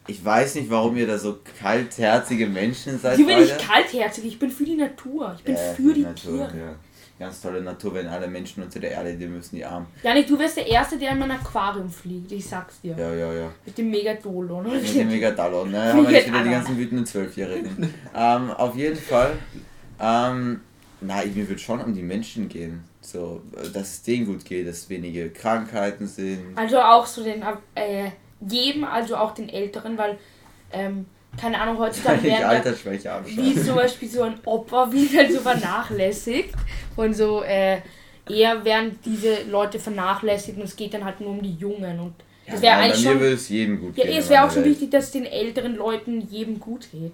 Ich 0.06 0.22
weiß 0.24 0.54
nicht, 0.56 0.70
warum 0.70 0.96
ihr 0.96 1.06
da 1.06 1.18
so 1.18 1.38
kaltherzige 1.60 2.46
Menschen 2.46 2.98
seid. 2.98 3.18
Ich 3.18 3.26
bin 3.26 3.38
nicht 3.40 3.58
kaltherzig, 3.58 4.24
ich 4.26 4.38
bin 4.38 4.50
für 4.50 4.64
die 4.64 4.76
Natur. 4.76 5.34
Ich 5.38 5.44
bin 5.44 5.54
Ja, 5.54 5.60
für 5.74 5.92
die 5.94 6.02
Natur, 6.02 6.48
Tiere. 6.48 6.58
Ja. 6.58 6.74
Ganz 7.18 7.40
tolle 7.40 7.60
Natur, 7.62 7.94
wenn 7.94 8.08
alle 8.08 8.26
Menschen 8.26 8.62
unter 8.64 8.80
der 8.80 8.90
Erde 8.90 9.12
leben 9.12 9.34
müssen, 9.36 9.54
die 9.54 9.64
Armen. 9.64 9.86
Janik, 10.02 10.26
du 10.26 10.36
wärst 10.38 10.56
der 10.56 10.66
Erste, 10.66 10.98
der 10.98 11.12
in 11.12 11.18
mein 11.20 11.30
Aquarium 11.30 11.88
fliegt. 11.88 12.32
Ich 12.32 12.44
sag's 12.46 12.80
dir. 12.80 12.96
Ja, 12.98 13.14
ja, 13.14 13.32
ja. 13.32 13.52
Mit 13.64 13.78
dem 13.78 13.88
Megadolon. 13.90 14.68
Mit 14.68 14.94
dem 14.94 15.08
Megadallon, 15.08 15.70
ne? 15.70 15.92
Haben 15.92 16.06
wir 16.08 16.10
jetzt 16.12 16.28
wieder 16.28 16.42
die 16.42 16.50
ganzen 16.50 16.76
wütenden 16.76 17.06
Zwölfjährigen. 17.06 17.94
ähm, 18.14 18.50
auf 18.50 18.74
jeden 18.76 18.96
Fall 18.96 19.34
Ähm, 20.00 20.60
nein, 21.00 21.32
mir 21.34 21.48
wird 21.48 21.60
schon 21.60 21.80
um 21.80 21.94
die 21.94 22.02
Menschen 22.02 22.48
gehen. 22.48 22.82
So, 23.00 23.42
dass 23.72 23.92
es 23.92 24.02
denen 24.02 24.26
gut 24.26 24.44
geht, 24.44 24.66
dass 24.66 24.88
wenige 24.88 25.30
Krankheiten 25.30 26.06
sind. 26.06 26.56
Also 26.56 26.80
auch 26.80 27.06
so 27.06 27.22
den, 27.22 27.44
äh, 27.74 28.10
jedem, 28.40 28.84
also 28.84 29.16
auch 29.16 29.32
den 29.34 29.48
Älteren, 29.48 29.96
weil, 29.98 30.18
ähm, 30.72 31.06
keine 31.40 31.60
Ahnung, 31.60 31.78
heutzutage 31.78 32.22
werden 32.22 32.40
ja, 32.42 32.48
Altersschwäche 32.48 33.10
wie 33.26 33.54
zum 33.62 33.76
Beispiel 33.76 34.08
so 34.08 34.22
ein 34.22 34.34
Opfer, 34.44 34.88
wie 34.92 35.08
halt 35.16 35.32
so 35.32 35.40
vernachlässigt 35.40 36.54
und 36.96 37.14
so, 37.14 37.42
äh, 37.42 37.78
eher 38.28 38.64
werden 38.64 38.98
diese 39.04 39.42
Leute 39.50 39.78
vernachlässigt 39.78 40.56
und 40.58 40.64
es 40.64 40.76
geht 40.76 40.94
dann 40.94 41.04
halt 41.04 41.20
nur 41.20 41.30
um 41.30 41.42
die 41.42 41.54
Jungen 41.54 42.00
und 42.00 42.14
das 42.46 42.60
wäre 42.60 42.74
Nein, 42.74 42.80
bei 42.80 42.84
eigentlich 42.86 43.04
mir 43.04 43.10
schon, 43.12 43.20
würde 43.20 43.34
es 43.34 43.48
jedem 43.48 43.80
gut 43.80 43.96
ja, 43.96 44.04
gehen. 44.04 44.16
es 44.18 44.28
wäre 44.28 44.44
auch 44.44 44.50
schon 44.50 44.64
wichtig, 44.64 44.90
dass 44.90 45.04
es 45.04 45.10
den 45.12 45.24
älteren 45.24 45.76
Leuten 45.76 46.20
jedem 46.28 46.60
gut 46.60 46.88
geht. 46.92 47.12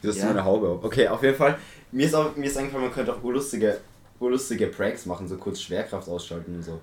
Du 0.00 0.08
hast 0.08 0.18
Ja. 0.18 0.26
meine 0.26 0.44
Haube 0.44 0.68
auf. 0.68 0.84
Okay, 0.84 1.06
auf 1.08 1.22
jeden 1.22 1.36
Fall. 1.36 1.58
Mir 1.92 2.06
ist, 2.06 2.14
auch, 2.14 2.34
mir 2.34 2.46
ist 2.46 2.56
eingefallen, 2.56 2.84
man 2.86 2.92
könnte 2.94 3.14
auch 3.14 3.22
urlustige, 3.22 3.78
urlustige 4.20 4.66
Pranks 4.68 5.04
machen, 5.04 5.28
so 5.28 5.36
kurz 5.36 5.60
Schwerkraft 5.60 6.08
ausschalten 6.08 6.54
und 6.56 6.62
so. 6.62 6.80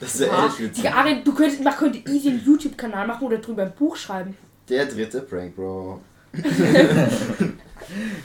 Das 0.00 0.18
wäre 0.18 0.30
Ja, 0.30 0.46
echt 0.46 0.60
witzig. 0.60 0.90
Arjen, 0.90 1.22
du 1.22 1.34
könntest, 1.34 1.62
man 1.62 1.74
könnte 1.74 1.98
easy 2.10 2.30
einen 2.30 2.42
YouTube-Kanal 2.44 3.06
machen 3.06 3.26
oder 3.26 3.36
drüber 3.38 3.64
ein 3.64 3.72
Buch 3.78 3.96
schreiben. 3.96 4.34
Der 4.70 4.86
dritte 4.86 5.20
Prank, 5.22 5.54
Bro. 5.56 6.00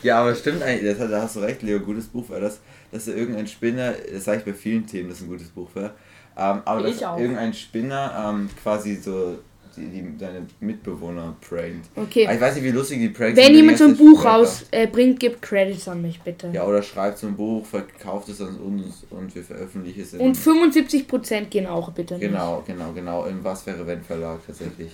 Ja, 0.04 0.22
aber 0.22 0.36
stimmt 0.36 0.62
eigentlich, 0.62 0.92
das, 0.94 1.00
hat- 1.00 1.12
da 1.12 1.24
hast 1.24 1.36
du 1.38 1.40
recht, 1.40 1.64
Leo, 1.64 1.80
gutes 1.80 2.06
Buch 2.06 2.30
wäre 2.30 2.42
das, 2.42 2.60
dass 2.92 3.06
da 3.06 3.14
irgendein 3.14 3.48
Spinner, 3.48 3.94
das 4.14 4.26
sage 4.26 4.40
ich 4.40 4.46
bei 4.46 4.54
vielen 4.54 4.86
Themen, 4.86 5.10
dass 5.10 5.22
ein 5.22 5.28
gutes 5.28 5.48
Buch 5.50 5.70
wäre, 5.74 5.92
ähm, 6.38 6.62
aber 6.66 6.86
Ich 6.88 7.00
dass 7.00 7.04
auch. 7.04 7.20
irgendein 7.20 7.52
Spinner 7.54 8.30
ähm, 8.30 8.50
quasi 8.62 8.96
so 8.96 9.40
die, 9.76 9.88
die, 9.88 10.18
deine 10.20 10.46
Mitbewohner 10.60 11.36
prankt. 11.42 11.88
Okay. 11.96 12.26
Aber 12.28 12.36
Ich 12.36 12.42
weiß 12.42 12.56
nicht, 12.56 12.64
wie 12.64 12.72
lustig 12.72 13.00
die 13.00 13.10
Pranks 13.10 13.38
Wenn 13.38 13.46
sind, 13.48 13.56
jemand 13.56 13.78
so 13.80 13.86
ein 13.86 13.98
Buch 13.98 14.24
rausbringt, 14.24 14.74
äh, 14.74 14.88
bringt, 14.88 15.20
gibt 15.20 15.42
Credits 15.42 15.88
an 15.88 16.02
mich 16.04 16.22
bitte. 16.22 16.50
Ja, 16.54 16.64
oder 16.66 16.84
schreibt 16.84 17.18
so 17.18 17.26
ein 17.28 17.36
Buch, 17.36 17.66
verkauft 17.66 18.30
es 18.30 18.40
an 18.42 18.56
uns 18.58 19.04
und 19.10 19.34
wir 19.34 19.44
veröffentlichen 19.44 20.02
es 20.02 20.14
Und 20.14 20.38
75% 20.38 21.46
gehen 21.46 21.66
auch 21.66 21.92
bitte. 21.92 22.14
nicht. 22.14 22.22
Genau, 22.28 22.64
genau, 22.68 22.92
genau, 22.94 23.26
im 23.26 23.44
Was 23.44 23.66
wäre 23.66 23.86
wenn 23.88 24.04
Verlag 24.04 24.46
tatsächlich. 24.46 24.92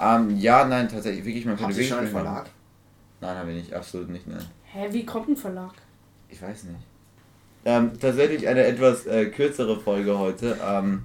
Ähm, 0.00 0.36
ja, 0.36 0.64
nein, 0.64 0.88
tatsächlich, 0.88 1.24
wirklich, 1.24 1.44
man 1.44 1.58
ihr 1.58 1.68
wirklich 1.68 1.88
schon 1.88 1.98
einen 1.98 2.12
machen. 2.12 2.24
Verlag? 2.24 2.46
Nein, 3.20 3.36
haben 3.36 3.48
wir 3.48 3.54
nicht, 3.54 3.72
absolut 3.72 4.10
nicht, 4.10 4.26
nein. 4.26 4.44
Hä, 4.72 4.88
wie 4.90 5.06
kommt 5.06 5.28
ein 5.28 5.36
Verlag? 5.36 5.72
Ich 6.28 6.40
weiß 6.42 6.64
nicht. 6.64 6.80
Ähm, 7.64 7.92
tatsächlich 8.00 8.46
eine 8.46 8.64
etwas 8.64 9.06
äh, 9.06 9.26
kürzere 9.26 9.78
Folge 9.80 10.18
heute. 10.18 10.56
Ähm, 10.64 11.04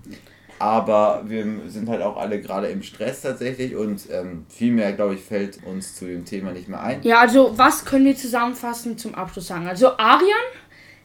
aber 0.59 1.23
wir 1.25 1.43
sind 1.67 1.89
halt 1.89 2.03
auch 2.03 2.17
alle 2.17 2.39
gerade 2.39 2.67
im 2.67 2.83
Stress 2.83 3.21
tatsächlich 3.21 3.75
und 3.75 4.07
ähm, 4.11 4.45
viel 4.47 4.71
mehr, 4.71 4.93
glaube 4.93 5.15
ich, 5.15 5.21
fällt 5.21 5.63
uns 5.65 5.95
zu 5.95 6.05
dem 6.05 6.23
Thema 6.23 6.51
nicht 6.51 6.67
mehr 6.67 6.83
ein. 6.83 7.01
Ja, 7.01 7.19
also 7.19 7.57
was 7.57 7.83
können 7.83 8.05
wir 8.05 8.15
zusammenfassend 8.15 8.99
zum 8.99 9.15
Abschluss 9.15 9.47
sagen? 9.47 9.67
Also 9.67 9.97
Arian 9.97 10.37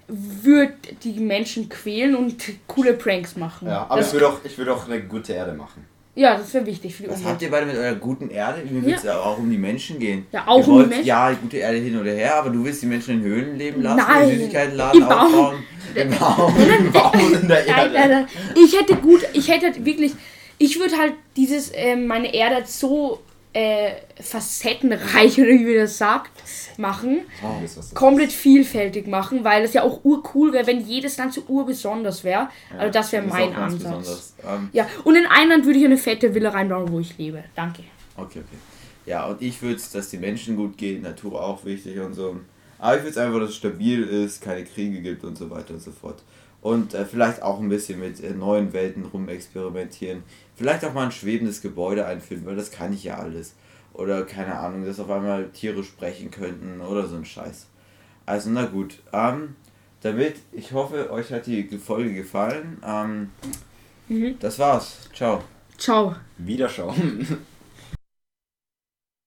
wird 0.09 1.03
die 1.05 1.19
Menschen 1.21 1.71
quälen 1.71 2.15
und 2.17 2.37
coole 2.67 2.93
Pranks 2.93 3.37
machen. 3.37 3.69
Ja, 3.69 3.87
aber 3.89 3.97
das, 3.97 4.09
ich 4.09 4.13
würde 4.13 4.29
auch, 4.29 4.45
ich 4.45 4.59
würde 4.59 4.75
auch 4.75 4.87
eine 4.87 5.03
gute 5.03 5.33
Erde 5.33 5.55
machen. 5.55 5.87
Ja, 6.17 6.37
das 6.37 6.53
wäre 6.55 6.65
wichtig 6.67 6.95
für 6.97 7.03
die 7.05 7.11
Was 7.11 7.19
Umwelt. 7.19 7.33
habt 7.33 7.43
ihr 7.43 7.51
beide 7.51 7.67
mit 7.67 7.77
eurer 7.77 7.95
guten 7.95 8.31
Erde? 8.31 8.63
Mir 8.69 8.85
wird 8.85 8.97
es 8.99 9.05
ja. 9.05 9.21
auch 9.21 9.39
um 9.39 9.51
die 9.51 9.59
Menschen 9.59 9.99
gehen. 9.99 10.27
Ja, 10.33 10.45
auch 10.47 10.57
ihr 10.57 10.57
um 10.57 10.63
die 10.65 10.79
wollt, 10.79 10.89
Menschen. 10.89 11.07
Ja, 11.07 11.33
gute 11.33 11.57
Erde 11.59 11.77
hin 11.79 12.01
oder 12.01 12.11
her, 12.11 12.37
aber 12.37 12.51
du 12.51 12.65
willst 12.65 12.83
die 12.83 12.87
Menschen 12.87 13.21
in 13.21 13.23
Höhlen 13.23 13.57
leben 13.59 13.83
lassen, 13.83 13.99
Nein, 13.99 14.31
in 14.31 14.39
Süßigkeitenladen 14.39 15.01
im 15.03 15.09
Baum. 15.09 15.19
aufbauen, 15.19 15.57
im 15.95 16.11
Baum. 16.11 16.55
Bauen 16.93 17.35
in 17.43 17.49
der 17.49 17.65
Nein, 17.67 17.77
Erde. 17.77 17.93
nein, 17.95 18.11
nein. 18.11 18.27
Ich 18.57 18.79
hätte 18.81 18.97
gut, 18.97 19.21
ich 19.35 19.49
hätte 19.49 19.85
wirklich, 19.85 20.13
ich 20.59 20.81
würde 20.81 20.97
halt 20.97 21.13
dieses, 21.37 21.71
ähm, 21.75 22.07
meine 22.07 22.35
Erde 22.35 22.63
so 22.67 23.21
äh, 23.57 23.93
facettenreich, 24.21 25.39
oder 25.41 25.49
wie 25.49 25.65
man 25.65 25.77
das 25.77 25.97
sagt, 25.97 26.31
machen. 26.77 27.23
Oh, 27.43 27.95
Komplett 27.95 28.31
vielfältig 28.31 29.07
machen, 29.07 29.45
weil 29.45 29.65
es 29.65 29.73
ja 29.73 29.83
auch 29.83 30.05
urcool 30.05 30.53
wäre, 30.53 30.67
wenn 30.67 30.81
jedes 30.81 31.17
Land 31.17 31.33
so 31.33 31.43
urbesonders 31.49 32.23
wäre. 32.23 32.51
Also 32.77 32.93
das 32.93 33.13
wäre 33.13 33.27
mein 33.27 33.55
Ansatz. 33.55 34.35
Ähm, 34.47 34.69
Ja, 34.73 34.87
und 35.05 35.17
in 35.17 35.25
einem 35.25 35.51
Land 35.53 35.65
würde 35.65 35.79
ich 35.79 35.85
eine 35.87 35.97
fette 35.97 36.35
Villa 36.35 36.51
reinbauen, 36.51 36.93
wo 36.93 37.01
ich 37.01 37.17
lebe. 37.17 37.45
Danke. 37.55 37.85
Okay, 38.15 38.41
okay. 38.41 38.59
Ja, 39.07 39.25
und 39.25 39.41
ich 39.41 39.63
würde 39.63 39.77
es, 39.77 39.91
dass 39.91 40.11
die 40.11 40.19
Menschen 40.19 40.57
gut 40.57 40.77
geht, 40.77 41.03
Natur 41.03 41.43
auch 41.43 41.65
wichtig 41.65 41.99
und 41.99 42.13
so. 42.13 42.37
Aber 42.79 42.97
ich 42.97 43.03
würde 43.05 43.11
es 43.11 43.19
einfach, 43.19 43.41
dass 43.41 43.51
es 43.51 43.57
stabil 43.57 44.03
ist, 44.03 44.43
keine 44.43 44.65
Kriege 44.65 45.01
gibt 45.01 45.25
und 45.25 45.39
so 45.39 45.49
weiter 45.49 45.73
und 45.73 45.81
so 45.81 45.93
fort. 45.93 46.23
Und 46.67 46.95
äh, 46.95 47.05
vielleicht 47.05 47.43
auch 47.43 47.61
ein 47.61 47.69
bisschen 47.69 48.01
mit 48.01 48.23
äh, 48.23 48.31
neuen 48.31 48.73
Welten 48.73 49.05
rumexperimentieren. 49.05 50.23
Vielleicht 50.57 50.85
auch 50.85 50.93
mal 50.93 51.05
ein 51.05 51.13
schwebendes 51.13 51.63
Gebäude 51.63 52.07
einführen, 52.07 52.45
weil 52.45 52.57
das 52.57 52.71
kann 52.71 52.93
ich 52.93 53.05
ja 53.05 53.19
alles. 53.19 53.55
Oder 53.93 54.25
keine 54.25 54.59
Ahnung, 54.59 54.85
dass 54.85 54.99
auf 55.01 55.11
einmal 55.11 55.49
Tiere 55.51 55.85
sprechen 55.85 56.31
könnten 56.31 56.81
oder 56.81 57.07
so 57.07 57.17
ein 57.17 57.25
Scheiß. 57.25 57.67
Also 58.27 58.51
na 58.51 58.67
gut. 58.67 58.99
Ähm, 59.13 59.55
damit, 60.03 60.37
ich 60.53 60.73
hoffe, 60.73 61.11
euch 61.11 61.33
hat 61.33 61.47
die 61.47 61.67
Folge 61.79 62.13
gefallen. 62.15 62.79
Ähm, 62.85 63.31
Mhm. 64.09 64.37
Das 64.39 64.59
war's. 64.59 65.09
Ciao. 65.15 65.43
Ciao. 65.77 66.15
Wiederschauen. 66.39 67.39